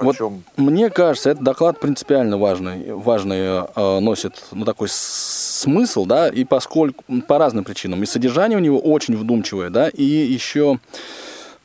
[0.00, 0.42] о Вот чем.
[0.56, 7.04] Мне кажется, этот доклад принципиально важный, важный э, носит ну, такой смысл, да, и поскольку
[7.28, 8.02] по разным причинам.
[8.02, 10.80] И содержание у него очень вдумчивое, да, и еще,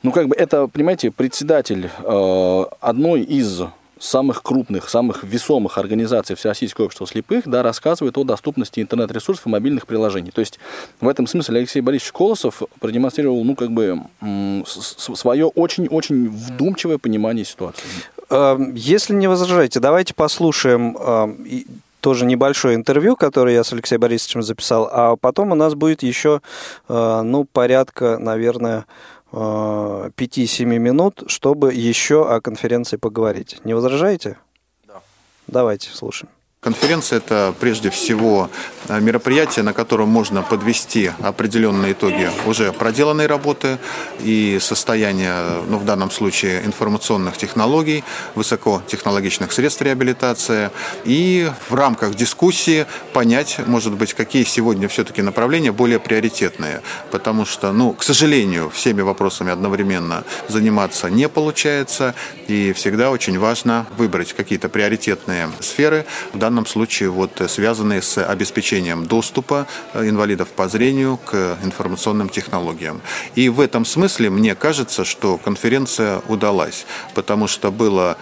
[0.03, 3.63] ну как бы это, понимаете, председатель э, одной из
[3.99, 9.87] самых крупных, самых весомых организаций Всероссийского общества слепых, да, рассказывает о доступности интернет-ресурсов и мобильных
[9.87, 10.31] приложений.
[10.33, 10.59] То есть
[11.01, 14.01] в этом смысле Алексей Борисович Колосов продемонстрировал, ну, как бы,
[14.65, 17.83] свое очень-очень вдумчивое понимание ситуации.
[18.29, 21.67] Э, Если не возражаете, давайте послушаем э, и-
[22.01, 26.39] тоже небольшое интервью, которое я с Алексеем Борисовичем записал, а потом у нас будет еще,
[26.87, 28.85] э, ну, порядка, наверное,
[29.31, 33.59] 5-7 минут, чтобы еще о конференции поговорить.
[33.65, 34.37] Не возражаете?
[34.87, 35.01] Да.
[35.47, 36.29] Давайте, слушаем.
[36.65, 38.49] Конференция– это прежде всего
[38.87, 43.77] э, мероприятие, на котором можно подвести определенные итоги уже проделанной работы
[44.21, 48.03] и состояния, ну, в данном случае, информационных технологий,
[48.33, 50.71] высокотехнологичных средств реабилитации.
[51.03, 56.81] И в рамках дискуссии понять, может быть, какие сегодня все-таки направления более приоритетные.
[57.11, 62.15] Потому что, ну, к сожалению, всеми вопросами одновременно заниматься не получается.
[62.47, 68.23] И всегда очень важно выбрать какие-то приоритетные сферы, в данном случае вот э, связанные с
[68.23, 73.01] обеспечением доступа э, инвалидов по зрению к информационным технологиям.
[73.33, 76.85] И в этом смысле мне кажется, что конференция удалась,
[77.15, 78.17] потому что было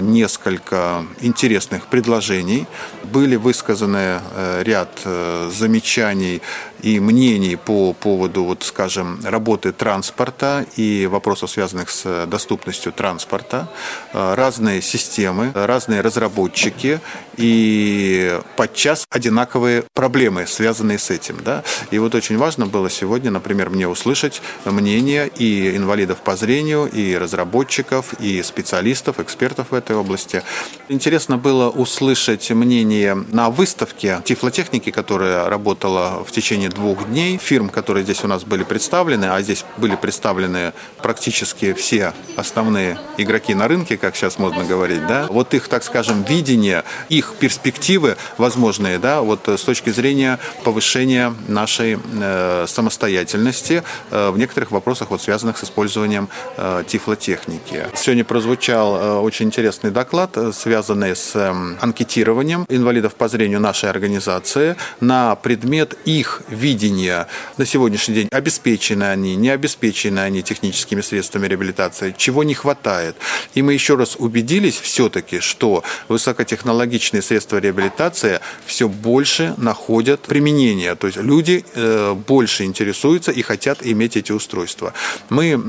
[0.00, 2.66] несколько интересных предложений,
[3.04, 6.42] были высказаны э, ряд э, замечаний
[6.82, 13.68] и мнений по поводу, вот, скажем, работы транспорта и вопросов, связанных с доступностью транспорта,
[14.12, 17.00] Э, разные системы, разные разработчики
[17.36, 21.38] и подчас одинаковые проблемы, связанные с этим.
[21.44, 21.62] Да?
[21.90, 27.16] И вот очень важно было сегодня, например, мне услышать мнение и инвалидов по зрению, и
[27.16, 30.42] разработчиков, и специалистов, экспертов в этой области.
[30.88, 38.04] Интересно было услышать мнение на выставке тифлотехники, которая работала в течение двух дней, фирм, которые
[38.04, 43.96] здесь у нас были представлены, а здесь были представлены практически все основные игроки на рынке,
[43.96, 49.48] как сейчас модно говорить, да, вот их, так скажем, видение, их перспективы возможные, да, вот
[49.48, 56.28] с точки зрения повышения нашей э, самостоятельности э, в некоторых вопросах, вот связанных с использованием
[56.56, 57.86] э, тифлотехники.
[57.94, 63.90] Сегодня прозвучал э, очень интересный доклад, э, связанный с э, анкетированием инвалидов по зрению нашей
[63.90, 67.26] организации на предмет их видения
[67.56, 73.16] на сегодняшний день, обеспечены они, не обеспечены они техническими средствами реабилитации, чего не хватает.
[73.54, 80.94] И мы еще раз убедились все-таки, что высокотехнологичные средства реабилитации все больше находят применение.
[80.94, 84.94] То есть люди э, больше интересуются и хотят иметь эти устройства.
[85.28, 85.60] Мы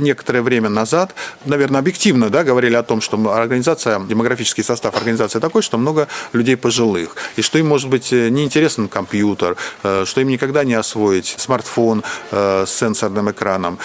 [0.00, 1.14] некоторое время назад,
[1.44, 6.56] наверное, объективно да, говорили о том, что организация, демографический состав организации такой, что много людей
[6.56, 12.02] пожилых, и что им может быть не интересен компьютер, что им никогда не освоить смартфон
[12.30, 13.78] с сенсорным экраном.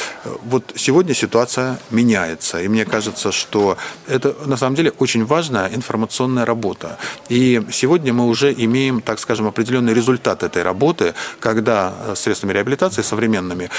[0.43, 6.45] Вот сегодня ситуация меняется, и мне кажется, что это на самом деле очень важная информационная
[6.45, 6.97] работа.
[7.29, 13.69] И сегодня мы уже имеем, так скажем, определенный результат этой работы, когда средствами реабилитации современными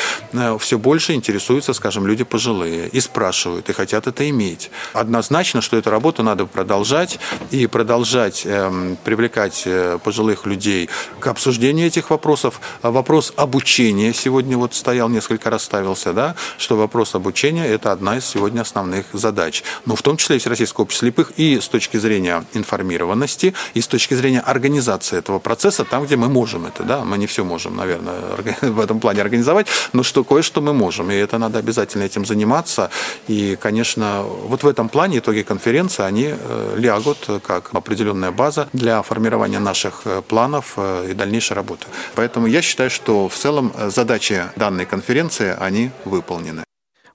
[0.58, 4.70] все больше интересуются, скажем, люди пожилые и спрашивают, и хотят это иметь.
[4.94, 7.18] Однозначно, что эту работу надо продолжать
[7.50, 12.60] и продолжать э, привлекать э, пожилых людей к обсуждению этих вопросов.
[12.82, 18.26] Вопрос обучения сегодня вот стоял, несколько раз ставился, да, что вопрос обучения– это одна из
[18.26, 19.64] сегодня основных задач.
[19.86, 23.88] Но в том числе и Всероссийского общества слепых и с точки зрения информированности, и с
[23.88, 27.76] точки зрения организации этого процесса, там, где мы можем это, да, мы не все можем,
[27.76, 28.20] наверное,
[28.60, 32.90] в этом плане организовать, но что кое-что мы можем, и это надо обязательно этим заниматься.
[33.26, 39.02] И, конечно, вот в этом плане итоги конференции, они э, лягут как определенная база для
[39.02, 41.86] формирования наших э, планов э, и дальнейшей работы.
[42.14, 46.64] Поэтому я считаю, что в целом задачи данной конференции, они выполнены.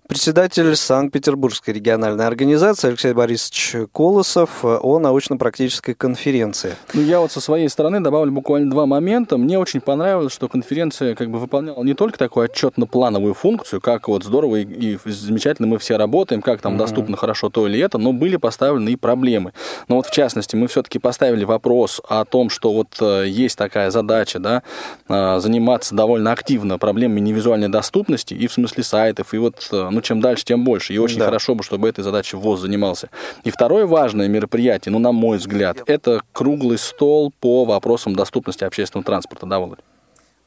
[0.10, 6.74] Председатель Санкт-Петербургской региональной организации Алексей Борисович Колосов о научно-практической конференции.
[6.96, 9.38] Ну, я вот со своей стороны добавлю буквально два момента.
[9.38, 14.24] Мне очень понравилось, что конференция как бы выполняла не только такую отчетно-плановую функцию, как вот
[14.24, 16.78] здорово и, и замечательно мы все работаем, как там mm-hmm.
[16.80, 19.54] доступно хорошо то или это, но были поставлены и проблемы.
[19.90, 23.92] Но вот в частности мы все-таки поставили вопрос о том, что вот э, есть такая
[23.92, 24.64] задача, да,
[25.08, 30.04] э, заниматься довольно активно проблемами невизуальной доступности и в смысле сайтов, и вот ну, ну,
[30.04, 30.94] чем дальше, тем больше.
[30.94, 31.26] И очень да.
[31.26, 33.10] хорошо бы, чтобы этой задачей ВОЗ занимался.
[33.44, 39.06] И второе важное мероприятие, ну, на мой взгляд, это круглый стол по вопросам доступности общественного
[39.06, 39.80] транспорта, да, Володь?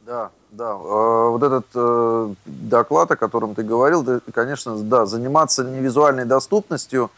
[0.07, 0.71] Да, да.
[0.71, 7.11] А, вот этот э, доклад, о котором ты говорил, конечно, да, заниматься невизуальной доступностью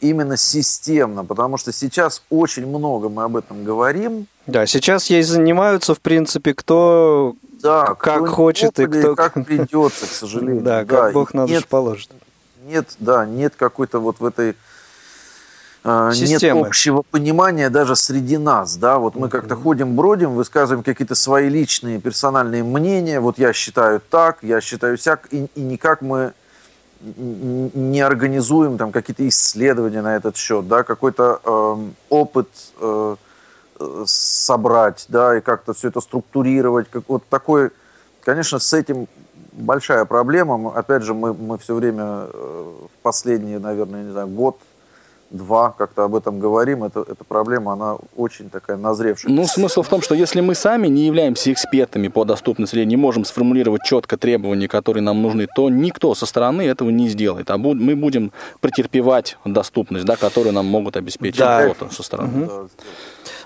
[0.00, 4.26] именно системно, потому что сейчас очень много мы об этом говорим.
[4.46, 9.16] Да, сейчас ей занимаются, в принципе, кто да, как хочет и кто...
[9.16, 10.62] Как придется, к сожалению.
[10.62, 12.10] Да, как Бог на душу положит.
[12.66, 14.54] Нет, да, нет какой-то вот в этой...
[15.82, 16.60] А, Системы.
[16.60, 21.50] Нет общего понимания даже среди нас, да, вот мы как-то ходим, бродим, высказываем какие-то свои
[21.50, 26.32] личные персональные мнения, вот я считаю так, я считаю сяк, и, и никак мы
[27.02, 31.76] не организуем там какие-то исследования на этот счет, да, какой-то э,
[32.08, 32.48] опыт
[32.80, 33.16] э,
[34.06, 36.88] собрать, да, и как-то все это структурировать.
[36.90, 37.70] Как вот такой,
[38.22, 39.08] конечно, с этим
[39.52, 40.72] большая проблема.
[40.74, 44.58] Опять же, мы, мы все время э, в последние, наверное, не знаю, год
[45.30, 49.32] два как-то об этом говорим, это, эта проблема, она очень такая назревшая.
[49.32, 52.96] Ну, смысл в том, что если мы сами не являемся экспертами по доступности или не
[52.96, 57.50] можем сформулировать четко требования, которые нам нужны, то никто со стороны этого не сделает.
[57.50, 61.68] А мы будем претерпевать доступность, да, которую нам могут обеспечить да.
[61.68, 62.46] кто-то со стороны.
[62.46, 62.70] Угу.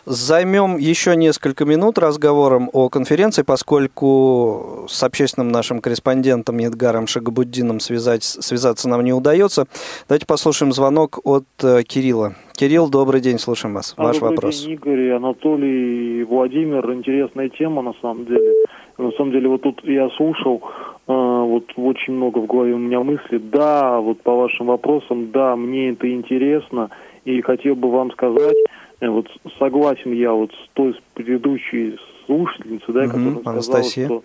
[0.04, 8.22] Займем еще несколько минут разговором о конференции, поскольку с общественным нашим корреспондентом Едгаром Шагабуддином связать,
[8.22, 9.66] связаться нам не удается.
[10.08, 12.34] Давайте послушаем звонок от э, Кирилла.
[12.54, 13.94] Кирилл, добрый день, слушаем вас.
[13.96, 14.60] А, Ваш добрый вопрос.
[14.60, 16.90] День, Игорь, Анатолий, Владимир.
[16.92, 18.52] Интересная тема, на самом деле.
[18.98, 20.60] На самом деле, вот тут я слушал,
[21.06, 23.38] э, вот очень много в голове у меня мыслей.
[23.38, 26.90] Да, вот по вашим вопросам, да, мне это интересно.
[27.24, 28.56] И хотел бы вам сказать,
[29.00, 29.28] вот
[29.58, 31.96] согласен я вот с той с предыдущей
[32.26, 34.22] слушательницей, да, угу, которая сказала, что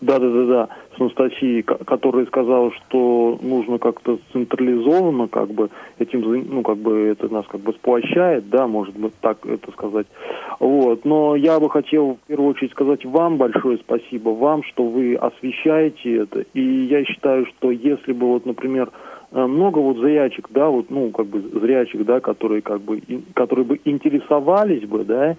[0.00, 6.20] да, да, да, да, с Анастасией, которая сказала, что нужно как-то централизованно, как бы этим,
[6.50, 10.06] ну, как бы это нас как бы сплощает, да, может быть, так это сказать.
[10.60, 15.14] Вот, но я бы хотел в первую очередь сказать вам большое спасибо, вам, что вы
[15.14, 16.44] освещаете это.
[16.52, 18.92] И я считаю, что если бы вот, например, Э,
[19.44, 23.00] много вот зрячих, да, вот, ну, как бы зрячих, да, которые как бы,
[23.34, 25.36] которые бы интересовались бы, да,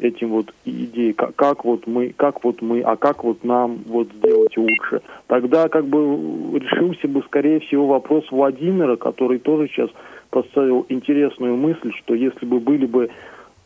[0.00, 4.08] этим вот идеей, как, как вот мы, как вот мы, а как вот нам вот
[4.12, 5.02] сделать лучше.
[5.26, 9.90] Тогда как бы решился бы, скорее всего, вопрос Владимира, который тоже сейчас
[10.30, 13.10] поставил интересную мысль, что если бы были бы,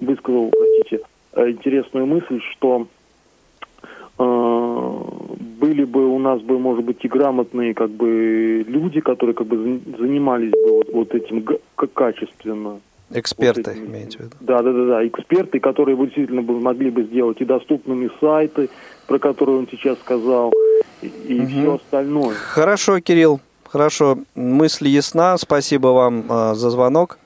[0.01, 1.05] высказал, простите,
[1.35, 2.87] э, интересную мысль, что
[4.19, 5.24] э,
[5.65, 9.81] были бы у нас бы, может быть, и грамотные как бы люди, которые как бы
[9.99, 11.47] занимались бы вот, вот этим
[11.95, 12.81] качественно.
[13.11, 14.37] Эксперты, вот имеете в виду?
[14.41, 18.69] Да, да, да, да, эксперты, которые бы действительно бы могли бы сделать и доступными сайты,
[19.07, 20.53] про которые он сейчас сказал,
[21.03, 21.49] и, и угу.
[21.49, 22.35] все остальное.
[22.35, 27.19] Хорошо, Кирилл, хорошо, мысль ясна, спасибо вам э, за звонок.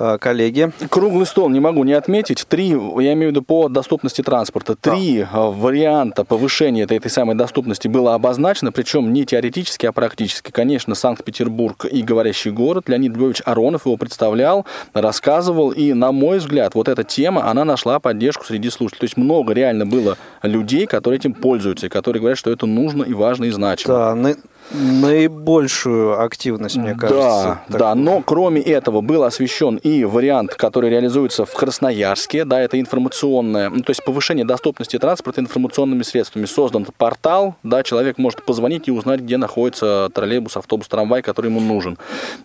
[0.00, 0.72] Э, коллеги.
[0.88, 2.46] Круглый стол не могу не отметить.
[2.48, 5.42] Три, я имею в виду по доступности транспорта, три да.
[5.42, 10.50] варианта повышения этой, этой самой доступности было обозначено, причем не теоретически, а практически.
[10.50, 12.88] Конечно, Санкт-Петербург и говорящий город.
[12.88, 18.00] Леонид Львович Аронов его представлял, рассказывал, и, на мой взгляд, вот эта тема, она нашла
[18.00, 19.00] поддержку среди слушателей.
[19.00, 23.02] То есть много реально было людей, которые этим пользуются, и которые говорят, что это нужно
[23.02, 23.94] и важно и значимо.
[23.94, 24.36] Да,
[24.70, 27.60] наибольшую активность, мне кажется.
[27.68, 32.78] Да, да, но кроме этого был освещен и вариант, который реализуется в Красноярске, да, это
[32.80, 36.46] информационное, ну, то есть повышение доступности транспорта информационными средствами.
[36.46, 41.60] Создан портал, да, человек может позвонить и узнать, где находится троллейбус, автобус, трамвай, который ему
[41.60, 41.98] нужен.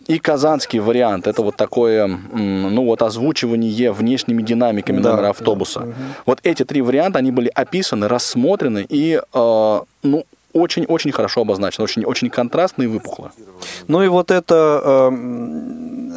[0.08, 5.80] И казанский вариант, это вот такое, ну вот озвучивание внешними динамиками да, номера автобуса.
[5.82, 5.94] Да, угу.
[6.26, 10.26] Вот эти три варианта, они были описаны, рассмотрены и, э, ну,
[10.56, 13.32] очень-очень хорошо обозначено, очень, очень контрастно и выпукло.
[13.88, 15.10] Ну и вот эта э,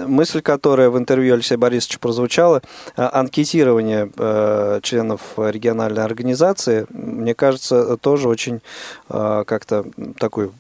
[0.07, 2.63] мысль, которая в интервью Алексея Борисовича прозвучала,
[2.97, 8.61] э, анкетирование э, членов региональной организации, мне кажется, тоже очень
[9.09, 9.85] э, как-то
[10.19, 10.51] такой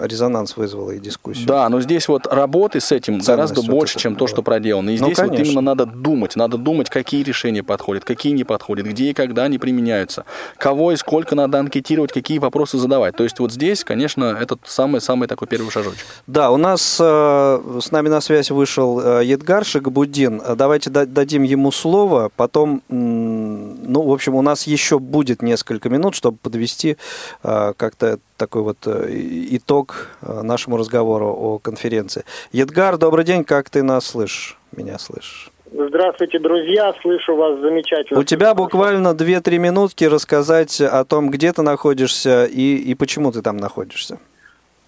[0.00, 1.46] резонанс вызвало и дискуссию.
[1.46, 4.42] Да, но здесь вот работы с этим Ценность гораздо вот больше, это, чем то, что
[4.42, 4.90] проделано.
[4.90, 5.38] И ну, здесь конечно.
[5.38, 9.44] вот именно надо думать, надо думать, какие решения подходят, какие не подходят, где и когда
[9.44, 10.24] они применяются,
[10.56, 13.16] кого и сколько надо анкетировать, какие вопросы задавать.
[13.16, 16.04] То то есть вот здесь, конечно, этот самый-самый такой первый шажочек.
[16.26, 20.42] Да, у нас э, с нами на связь вышел э, Едгар Шагабуддин.
[20.56, 26.36] Давайте дадим ему слово, потом, ну, в общем, у нас еще будет несколько минут, чтобы
[26.36, 26.98] подвести
[27.42, 32.24] э, как-то такой вот итог нашему разговору о конференции.
[32.52, 34.58] Едгар, добрый день, как ты нас слышишь?
[34.76, 35.53] Меня слышишь?
[35.76, 38.20] Здравствуйте, друзья, слышу вас замечательно.
[38.20, 43.42] У тебя буквально 2-3 минутки рассказать о том, где ты находишься и, и почему ты
[43.42, 44.20] там находишься.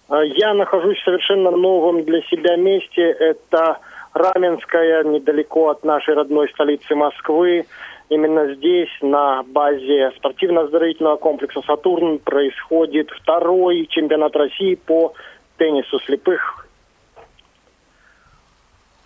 [0.07, 3.01] А, я нахожусь в совершенно новом для себя месте.
[3.01, 3.79] Это
[4.13, 7.65] Раменская, недалеко от нашей родной столицы Москвы.
[8.07, 15.13] Именно здесь, на базе спортивно-оздоровительного комплекса «Сатурн», происходит второй чемпионат России по
[15.57, 16.66] теннису слепых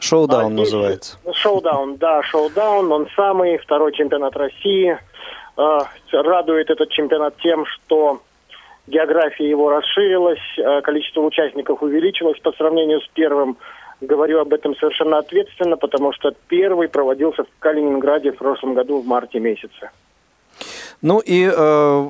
[0.02, 1.18] Шоудаун а, называется.
[1.34, 4.98] Шоудаун, да, шоудаун, он самый, второй чемпионат России.
[5.58, 8.22] А, радует этот чемпионат тем, что
[8.88, 13.58] география его расширилась, а, количество участников увеличилось по сравнению с первым.
[14.02, 19.06] Говорю об этом совершенно ответственно, потому что первый проводился в Калининграде в прошлом году в
[19.06, 19.92] марте месяце.
[21.04, 22.08] Ну и э,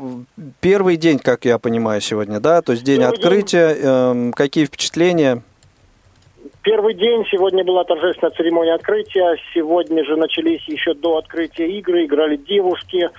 [0.61, 3.73] первый день, как я понимаю, сегодня, да, то есть день первый открытия.
[3.73, 4.29] День...
[4.29, 5.43] Э, какие впечатления?
[6.63, 12.35] Первый день, сегодня была торжественная церемония открытия, сегодня же начались еще до открытия игры, играли
[12.35, 13.09] девушки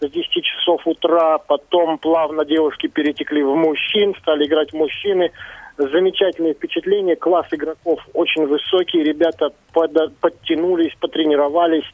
[0.00, 5.32] с 10 часов утра, потом плавно девушки перетекли в мужчин, стали играть мужчины.
[5.76, 11.90] Замечательные впечатления, класс игроков очень высокий, ребята под, подтянулись, потренировались.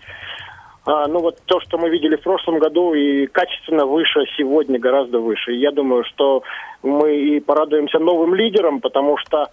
[0.84, 5.18] А, ну вот то, что мы видели в прошлом году, и качественно выше сегодня, гораздо
[5.18, 5.52] выше.
[5.52, 6.42] я думаю, что
[6.82, 9.48] мы и порадуемся новым лидерам, потому что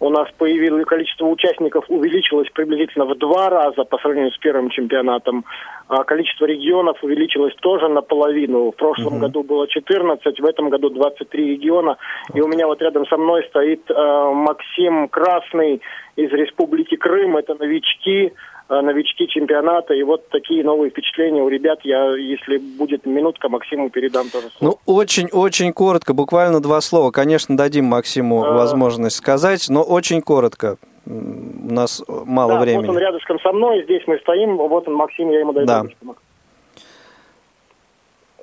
[0.00, 5.44] у нас появилось количество участников увеличилось приблизительно в два раза по сравнению с первым чемпионатом.
[5.88, 8.70] А количество регионов увеличилось тоже наполовину.
[8.70, 9.20] В прошлом угу.
[9.20, 11.96] году было 14, в этом году 23 региона.
[12.34, 15.82] И у меня вот рядом со мной стоит э, Максим Красный
[16.16, 17.36] из Республики Крым.
[17.36, 18.32] Это новички.
[18.70, 19.94] Э, новички чемпионата.
[19.94, 21.78] И вот такие новые впечатления у ребят.
[21.84, 24.78] Я, если будет минутка, Максиму передам тоже слово.
[24.86, 27.10] Ну, очень-очень коротко, буквально два слова.
[27.10, 28.52] Конечно, дадим Максиму а...
[28.52, 30.76] возможность сказать, но очень коротко.
[31.06, 32.86] У нас мало да, времени.
[32.86, 34.58] вот он рядышком со мной, здесь мы стоим.
[34.58, 35.84] Вот он, Максим, я ему даю да.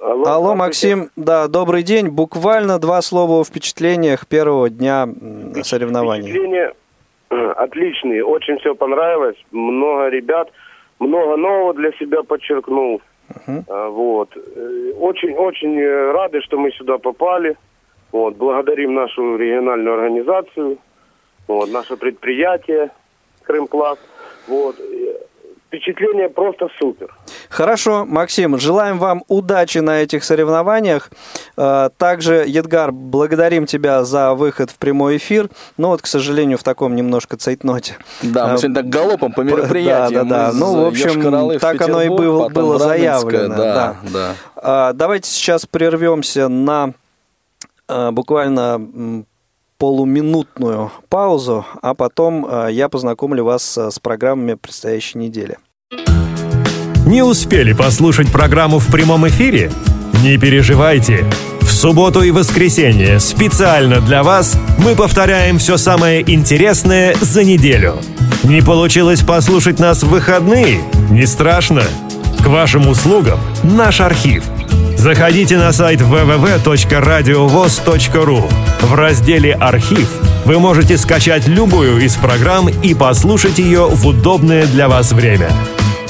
[0.01, 2.09] Алло, Алло Максим, да, добрый день.
[2.09, 5.07] Буквально два слова о впечатлениях первого дня
[5.61, 6.31] соревнований.
[6.31, 6.73] Впечатление
[7.29, 10.51] отличные, очень все понравилось, много ребят,
[10.99, 13.01] много нового для себя подчеркнул.
[13.29, 13.89] Uh-huh.
[13.89, 14.29] Вот.
[14.99, 17.57] Очень-очень э, рады, что мы сюда попали.
[18.11, 18.35] Вот.
[18.35, 20.77] Благодарим нашу региональную организацию,
[21.47, 22.91] вот, наше предприятие
[23.43, 24.01] Крымпласт.
[24.47, 24.75] Вот
[25.67, 27.13] впечатление просто супер.
[27.49, 31.09] Хорошо, Максим, желаем вам удачи на этих соревнованиях.
[31.57, 35.49] Э, также, Едгар, благодарим тебя за выход в прямой эфир.
[35.77, 37.97] Но вот, к сожалению, в таком немножко цейтноте.
[38.21, 40.27] Да, мы э, сегодня так галопом по мероприятиям.
[40.27, 40.57] Да, да, да.
[40.57, 43.55] Ну, в общем, так оно и было, было заявлено.
[43.55, 44.35] Да, да.
[44.55, 44.93] да.
[44.93, 46.93] Давайте сейчас прервемся на
[47.87, 49.25] буквально
[49.77, 55.57] полуминутную паузу, а потом э, я познакомлю вас с программами предстоящей недели.
[57.05, 59.71] Не успели послушать программу в прямом эфире?
[60.23, 61.23] Не переживайте.
[61.61, 67.97] В субботу и воскресенье специально для вас мы повторяем все самое интересное за неделю.
[68.43, 70.81] Не получилось послушать нас в выходные?
[71.11, 71.83] Не страшно.
[72.43, 74.43] К вашим услугам наш архив.
[74.97, 78.51] Заходите на сайт www.radiovoz.ru.
[78.81, 80.09] В разделе «Архив»
[80.45, 85.51] вы можете скачать любую из программ и послушать ее в удобное для вас время.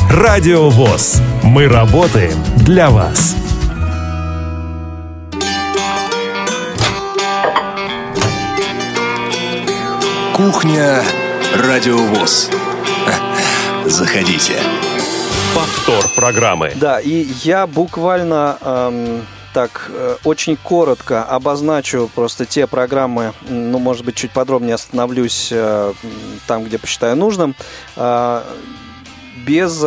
[0.09, 1.22] Радио ВОЗ.
[1.43, 3.36] Мы работаем для вас.
[10.34, 11.01] Кухня
[11.55, 12.49] Радиовоз.
[13.86, 14.55] Заходите.
[15.56, 16.74] Повтор программы.
[16.76, 24.03] Да, и я буквально эм, так э, очень коротко обозначу просто те программы, ну, может
[24.03, 25.93] быть, чуть подробнее остановлюсь э,
[26.45, 27.56] там, где посчитаю нужным.
[27.95, 28.43] Э,
[29.47, 29.86] без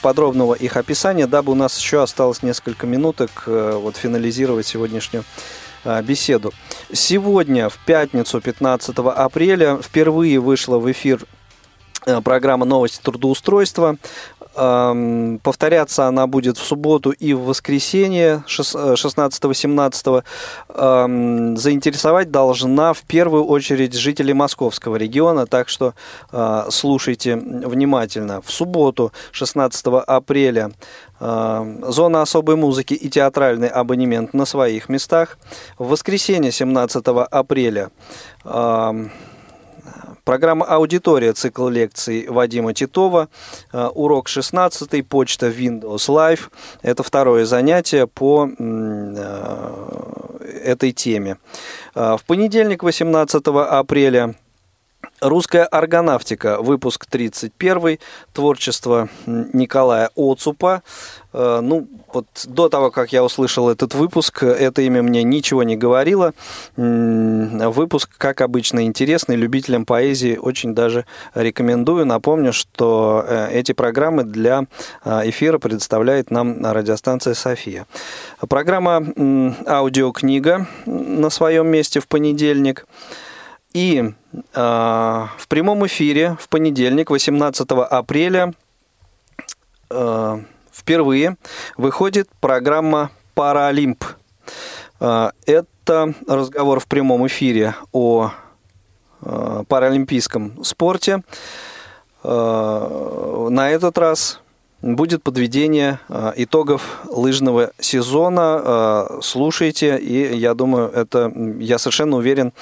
[0.00, 5.22] подробного их описания, дабы у нас еще осталось несколько минуток вот финализировать сегодняшнюю
[6.02, 6.54] беседу.
[6.90, 11.26] Сегодня, в пятницу, 15 апреля, впервые вышла в эфир
[12.24, 13.96] программа «Новости трудоустройства».
[14.54, 20.24] Повторяться она будет в субботу и в воскресенье 16-17.
[21.58, 25.92] Заинтересовать должна в первую очередь жителей московского региона, так что
[26.32, 28.40] а, слушайте внимательно.
[28.40, 30.70] В субботу 16 апреля
[31.20, 35.36] зона особой музыки и театральный абонемент на своих местах.
[35.78, 37.90] В воскресенье 17 апреля
[40.26, 43.28] Программа «Аудитория», цикл лекций Вадима Титова,
[43.72, 46.50] э, урок 16, почта Windows Live.
[46.82, 49.56] Это второе занятие по э,
[50.64, 51.36] этой теме.
[51.94, 54.34] Э, в понедельник, 18 апреля,
[55.20, 57.98] Русская органавтика, выпуск 31,
[58.34, 60.82] творчество Николая Оцупа.
[61.32, 65.74] Э, ну, вот до того, как я услышал этот выпуск, это имя мне ничего не
[65.76, 66.34] говорило.
[66.76, 72.04] Выпуск, как обычно, интересный, любителям поэзии очень даже рекомендую.
[72.04, 74.66] Напомню, что э, эти программы для
[75.02, 77.86] э, эфира предоставляет нам радиостанция «София».
[78.48, 79.02] Программа
[79.66, 82.86] «Аудиокнига» на своем месте в понедельник–
[83.76, 88.54] и э, в прямом эфире в понедельник, 18 апреля,
[89.90, 90.38] э,
[90.72, 91.36] впервые
[91.76, 94.02] выходит программа «Паралимп».
[94.98, 98.30] Э, это разговор в прямом эфире о
[99.20, 101.22] э, паралимпийском спорте.
[102.24, 104.40] Э, на этот раз
[104.94, 108.62] будет подведение э, итогов лыжного сезона.
[108.64, 112.52] Э, слушайте, и я думаю, это, я совершенно уверен,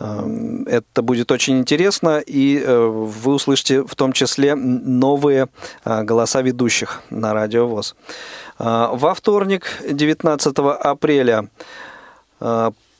[0.00, 5.48] э, это будет очень интересно, и вы услышите в том числе новые
[5.84, 7.94] голоса ведущих на Радио ВОЗ.
[8.58, 11.48] Во вторник, 19 апреля,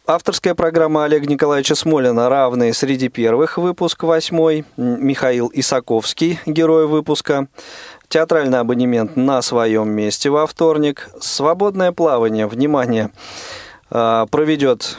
[0.09, 4.64] Авторская программа Олега Николаевича Смолина «Равные среди первых», выпуск восьмой.
[4.77, 7.49] Михаил Исаковский, герой выпуска.
[8.09, 11.11] Театральный абонемент на своем месте во вторник.
[11.21, 13.11] Свободное плавание, внимание,
[13.91, 14.97] а, проведет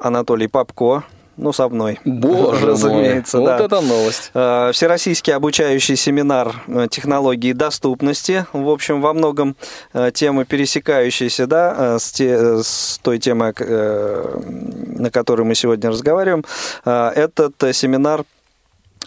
[0.00, 1.04] Анатолий Попко,
[1.38, 2.00] ну, со мной.
[2.04, 3.56] Боже разумеется, мой, да.
[3.56, 4.30] вот это новость.
[4.34, 8.44] А, всероссийский обучающий семинар э, технологии доступности.
[8.52, 9.56] В общем, во многом
[9.94, 16.44] э, темы пересекающиеся, да, э, с, те, с той темой, на которой мы сегодня разговариваем.
[16.84, 18.24] Этот семинар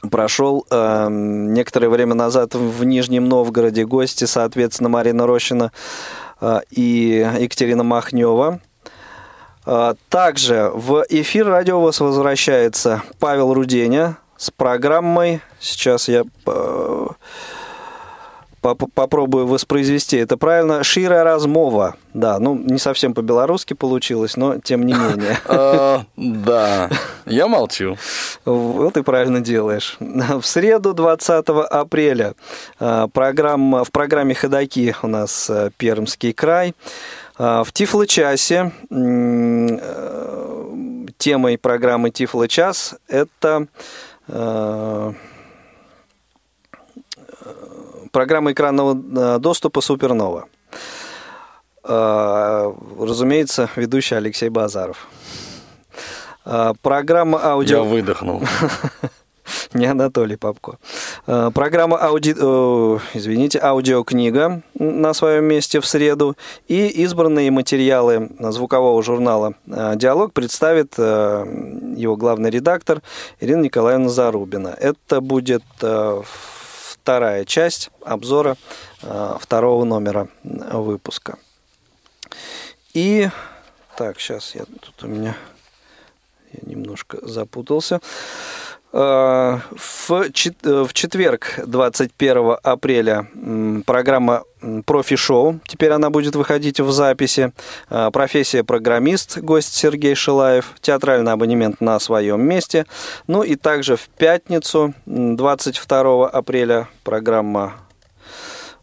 [0.09, 5.71] прошел э, некоторое время назад в Нижнем Новгороде гости, соответственно, Марина Рощина
[6.39, 8.59] э, и Екатерина Махнева.
[9.65, 15.41] Э, также в эфир радио вас возвращается Павел Руденя с программой.
[15.59, 17.07] Сейчас я э,
[18.61, 20.83] попробую воспроизвести это правильно.
[20.83, 21.95] Шира размова.
[22.13, 25.37] Да, ну не совсем по-белорусски получилось, но тем не менее.
[25.53, 26.89] А, да,
[27.25, 27.97] я молчу.
[28.45, 29.97] Вот и правильно делаешь.
[29.99, 32.35] В среду 20 апреля
[32.79, 36.73] а, программа, в программе «Ходоки» у нас а, Пермский край.
[37.37, 38.71] В Тифло-часе
[41.17, 43.67] темой программы Тифло-час это
[48.11, 50.47] программа экранного э, доступа «Супернова».
[51.83, 55.07] Э, разумеется, ведущий Алексей Базаров.
[56.45, 57.77] Э, программа аудио...
[57.77, 58.43] Я выдохнул.
[59.73, 60.77] Не Анатолий Попко.
[61.25, 62.31] Программа ауди...
[62.31, 66.37] извините, аудиокнига на своем месте в среду.
[66.67, 73.01] И избранные материалы звукового журнала «Диалог» представит его главный редактор
[73.41, 74.69] Ирина Николаевна Зарубина.
[74.79, 76.60] Это будет в
[77.01, 78.57] вторая часть обзора
[79.01, 81.37] э, второго номера выпуска.
[82.93, 83.29] И
[83.97, 85.35] так, сейчас я тут у меня
[86.53, 88.01] я немножко запутался.
[88.93, 93.27] Э, э, в четверг, 21 апреля,
[93.85, 94.43] программа
[94.85, 95.59] профи-шоу.
[95.67, 97.51] Теперь она будет выходить в записи.
[97.89, 100.73] Э, профессия программист, гость Сергей Шилаев.
[100.81, 102.85] Театральный абонемент на своем месте.
[103.27, 107.73] Ну и также в пятницу, 22 апреля, программа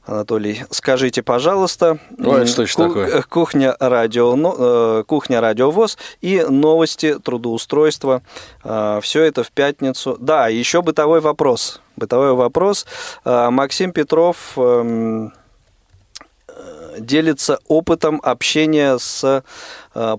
[0.07, 3.23] Анатолий, скажите, пожалуйста, Ой, что еще ку- такое?
[3.29, 8.23] кухня радио, э, кухня радиовоз и новости трудоустройства.
[8.63, 10.17] Все это в пятницу.
[10.19, 11.83] Да, еще бытовой вопрос.
[11.97, 12.87] Бытовой вопрос.
[13.25, 15.31] Э, Максим Петров эм, э,
[16.99, 19.43] делится опытом общения с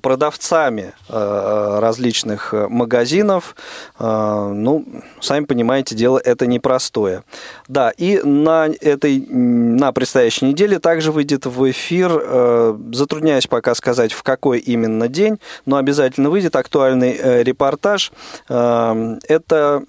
[0.02, 3.56] продавцами э, различных э, магазинов.
[4.00, 4.86] Э, Ну,
[5.22, 7.24] сами понимаете, дело это непростое.
[7.68, 14.12] Да, и на этой, на предстоящей неделе также выйдет в эфир, э, затрудняюсь пока сказать,
[14.14, 18.12] в какой именно день, но обязательно выйдет актуальный э, репортаж.
[18.50, 19.84] Э, Это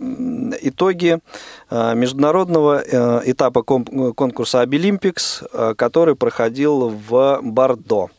[0.63, 1.19] итоги
[1.71, 8.11] э, международного э, этапа конкурса Обилимпикс, э, который проходил в Бордо.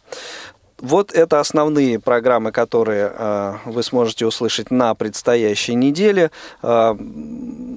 [0.82, 6.32] Вот это основные программы, которые э, вы сможете услышать на предстоящей неделе.
[6.64, 6.96] Э,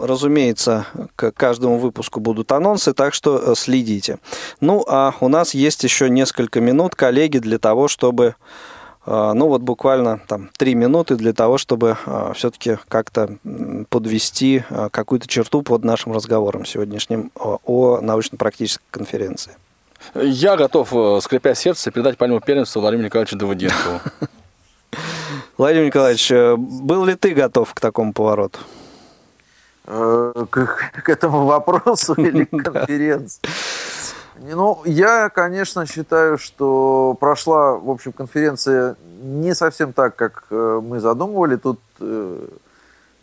[0.00, 4.18] разумеется, к каждому выпуску будут анонсы, так что э, следите.
[4.60, 8.36] Ну, а у нас есть еще несколько минут, коллеги, для того, чтобы
[9.04, 11.98] э, ну вот буквально там три минуты для того, чтобы
[12.34, 13.36] все-таки как-то
[13.90, 19.52] подвести э, какую-то черту под нашим разговором сегодняшним о научно-практической конференции.
[20.14, 24.00] Я готов, э, скрипя сердце, передать пальму первенства Владимиру Николаевичу Давыденкову.
[25.58, 28.58] Владимир Николаевич, э, был ли ты готов к такому повороту?
[29.86, 30.66] Э, К,
[31.02, 33.40] к этому вопросу или к конференции?
[34.40, 41.56] Ну, я, конечно, считаю, что прошла, в общем, конференция не совсем так, как мы задумывали.
[41.56, 41.78] Тут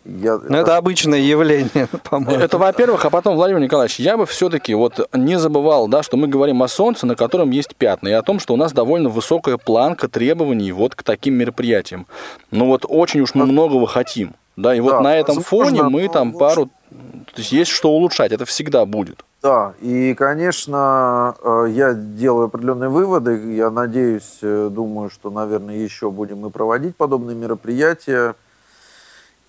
[0.05, 0.37] я...
[0.37, 2.41] Ну, это обычное явление, по-моему.
[2.41, 6.27] Это во-первых, а потом, Владимир Николаевич, я бы все-таки вот не забывал, да, что мы
[6.27, 9.57] говорим о Солнце, на котором есть пятна, и о том, что у нас довольно высокая
[9.57, 12.07] планка требований вот к таким мероприятиям.
[12.49, 15.83] Ну вот очень уж мы многого хотим, да, и вот Да, на этом возможно, фоне
[15.83, 19.23] мы но там пару, то есть есть что улучшать, это всегда будет.
[19.41, 23.55] Да, и, конечно, э, я делаю определенные выводы.
[23.55, 28.35] Я надеюсь, э, думаю, что, наверное, еще будем и проводить подобные мероприятия.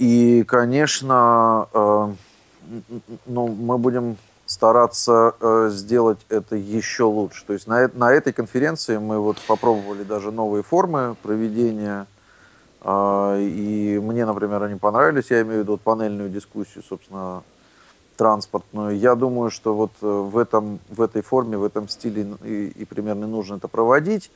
[0.03, 2.13] И, конечно, э,
[3.27, 7.45] ну, мы будем стараться э, сделать это еще лучше.
[7.47, 12.09] То есть на, на этой конференции мы вот попробовали даже новые формы проведения.
[12.81, 15.31] э, И мне, например, они понравились.
[15.31, 17.45] Я имею в виду вот панельную дискуссию, собственно,
[18.17, 18.99] транспортную.
[18.99, 22.85] Я думаю, что вот э, в, этом, в этой форме, в этом стиле и, и
[22.87, 24.33] примерно нужно это проводить.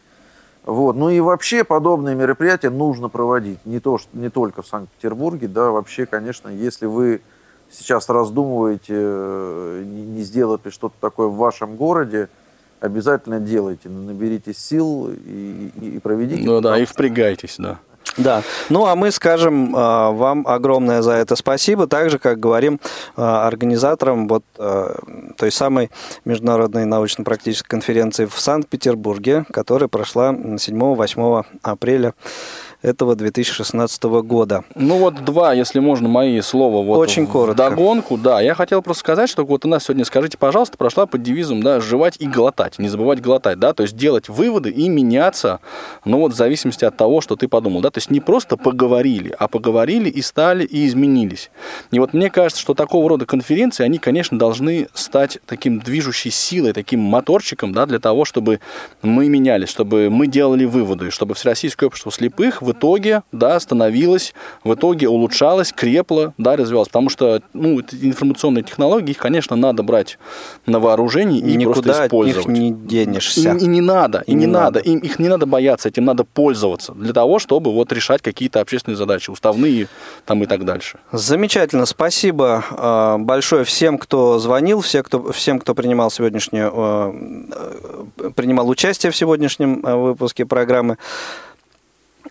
[0.67, 0.97] Вот.
[0.97, 3.65] Ну и вообще подобные мероприятия нужно проводить.
[3.65, 7.23] Не, то, что, не только в Санкт-Петербурге, да, вообще, конечно, если вы
[7.71, 12.29] сейчас раздумываете, э, не, сделать ли что-то такое в вашем городе,
[12.81, 16.45] обязательно делайте, наберитесь сил и, и, и проведите.
[16.45, 17.79] Ну да, и впрягайтесь, да.
[18.17, 18.43] Да.
[18.71, 22.81] Ну, а мы скажем э, вам огромное за это спасибо, так же, как говорим
[23.17, 24.95] э, организаторам вот э,
[25.37, 25.91] той самой
[26.25, 32.15] международной научно-практической конференции в Санкт-Петербурге, которая прошла 7-8 апреля
[32.83, 34.65] этого 2016 года.
[34.75, 37.57] Ну вот два, если можно, мои слова вот Очень в коротко.
[37.57, 38.17] догонку.
[38.17, 41.63] Да, я хотел просто сказать, что вот у нас сегодня, скажите, пожалуйста, прошла под девизом,
[41.63, 45.61] да, жевать и глотать, не забывать глотать, да, то есть делать выводы и меняться,
[46.05, 49.35] ну вот в зависимости от того, что ты подумал, да, то есть не просто поговорили,
[49.39, 51.51] а поговорили и стали и изменились.
[51.91, 56.73] И вот мне кажется, что такого рода конференции, они, конечно, должны стать таким движущей силой,
[56.73, 58.61] таким моторчиком, да, для того, чтобы
[59.03, 64.75] мы менялись, чтобы мы делали выводы, чтобы Всероссийское общество слепых в итоге, да, становилось, в
[64.75, 66.89] итоге улучшалось, крепло, да, развивалось.
[66.89, 70.19] Потому что, ну, информационные технологии, их, конечно, надо брать
[70.67, 72.49] на вооружение и Никуда просто от них использовать.
[72.49, 73.53] не денешься.
[73.53, 74.79] И, и не надо, и, И не, не надо.
[74.79, 74.79] надо.
[74.81, 78.97] Им, их не надо бояться, этим надо пользоваться для того, чтобы вот решать какие-то общественные
[78.97, 79.89] задачи, уставные
[80.25, 80.99] там и так дальше.
[81.13, 87.13] Замечательно, спасибо э, большое всем, кто звонил, все, кто, всем, кто принимал сегодняшнюю, э,
[88.19, 90.97] э, принимал участие в сегодняшнем э, выпуске программы.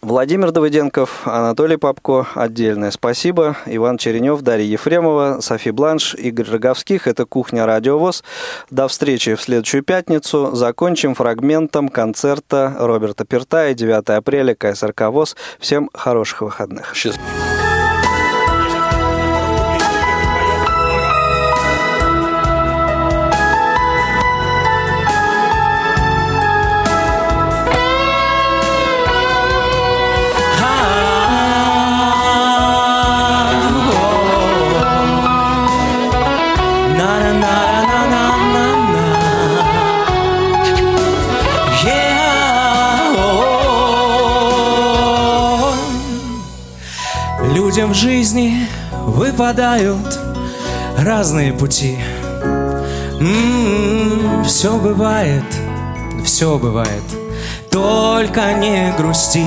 [0.05, 3.57] Владимир Давыденков, Анатолий Попко, отдельное спасибо.
[3.65, 7.07] Иван Черенев, Дарья Ефремова, Софи Бланш, Игорь Роговских.
[7.07, 8.23] Это «Кухня Радиовоз».
[8.69, 10.53] До встречи в следующую пятницу.
[10.53, 15.35] Закончим фрагментом концерта Роберта Пертая, 9 апреля, КСРК ВОЗ.
[15.59, 16.93] Всем хороших выходных.
[16.93, 17.54] Счастливо.
[49.35, 50.17] Выпадают
[50.97, 51.97] разные пути.
[53.19, 55.43] М-м-м, все бывает,
[56.23, 57.03] все бывает,
[57.69, 59.43] только не грусти.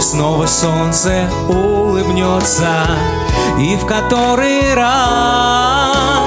[0.00, 2.86] Снова солнце улыбнется,
[3.58, 6.23] и в который раз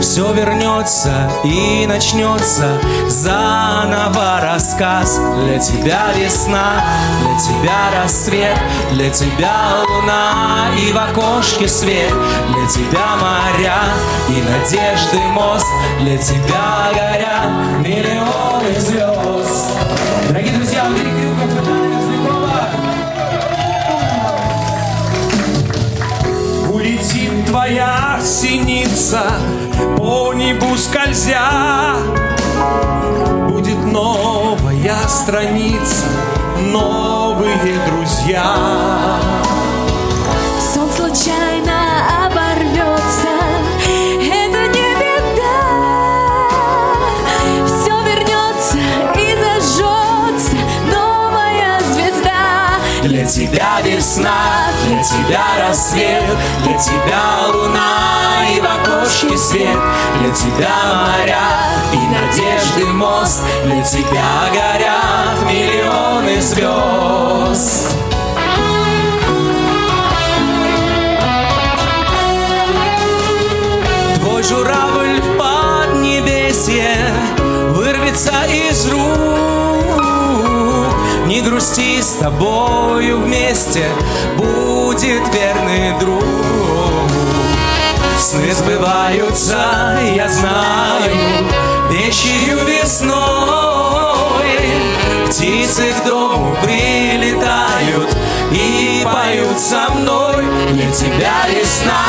[0.00, 5.18] все вернется и начнется заново рассказ.
[5.44, 6.84] Для тебя весна,
[7.20, 8.56] для тебя рассвет,
[8.92, 12.12] для тебя луна и в окошке свет.
[12.48, 13.82] Для тебя моря
[14.28, 15.66] и надежды мост,
[16.00, 19.76] для тебя горят миллионы звезд
[20.28, 20.84] Дорогие друзья,
[27.66, 29.24] твоя синица
[29.96, 31.96] по небу скользя.
[33.48, 36.06] Будет новая страница,
[36.60, 38.54] новые друзья
[53.56, 56.24] тебя весна, для тебя рассвет,
[56.62, 59.78] для тебя луна и в окошке свет,
[60.20, 61.40] для тебя моря
[61.90, 67.96] и надежды мост, для тебя горят миллионы звезд.
[74.20, 76.94] Твой журавль в поднебесье
[77.70, 79.55] вырвется из рук.
[81.36, 83.90] Не грусти с тобою вместе
[84.38, 86.24] будет верный друг.
[88.18, 91.14] Сны сбываются, я знаю,
[91.90, 93.16] вечерью весной.
[95.26, 98.16] Птицы к дому прилетают
[98.50, 100.42] и поют со мной.
[100.72, 102.00] Для тебя весна,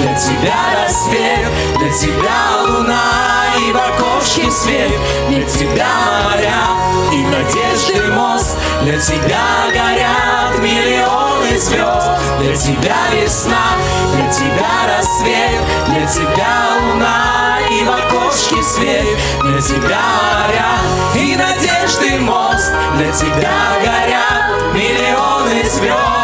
[0.00, 4.92] для тебя рассвет, для тебя луна и в окошке свет,
[5.28, 5.88] для тебя
[6.24, 6.66] моря
[7.12, 13.72] и надежды мост, для тебя горят миллионы звезд, для тебя весна,
[14.14, 19.06] для тебя рассвет, для тебя луна и в окошке свет,
[19.42, 20.00] для тебя
[20.44, 20.78] моря
[21.14, 26.16] и надежды мост, для тебя горят миллионы звезд.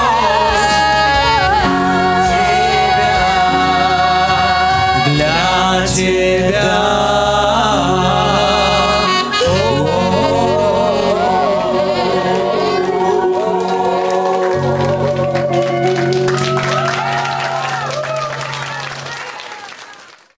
[5.07, 7.22] Для тебя
[7.95, 8.32] Ah.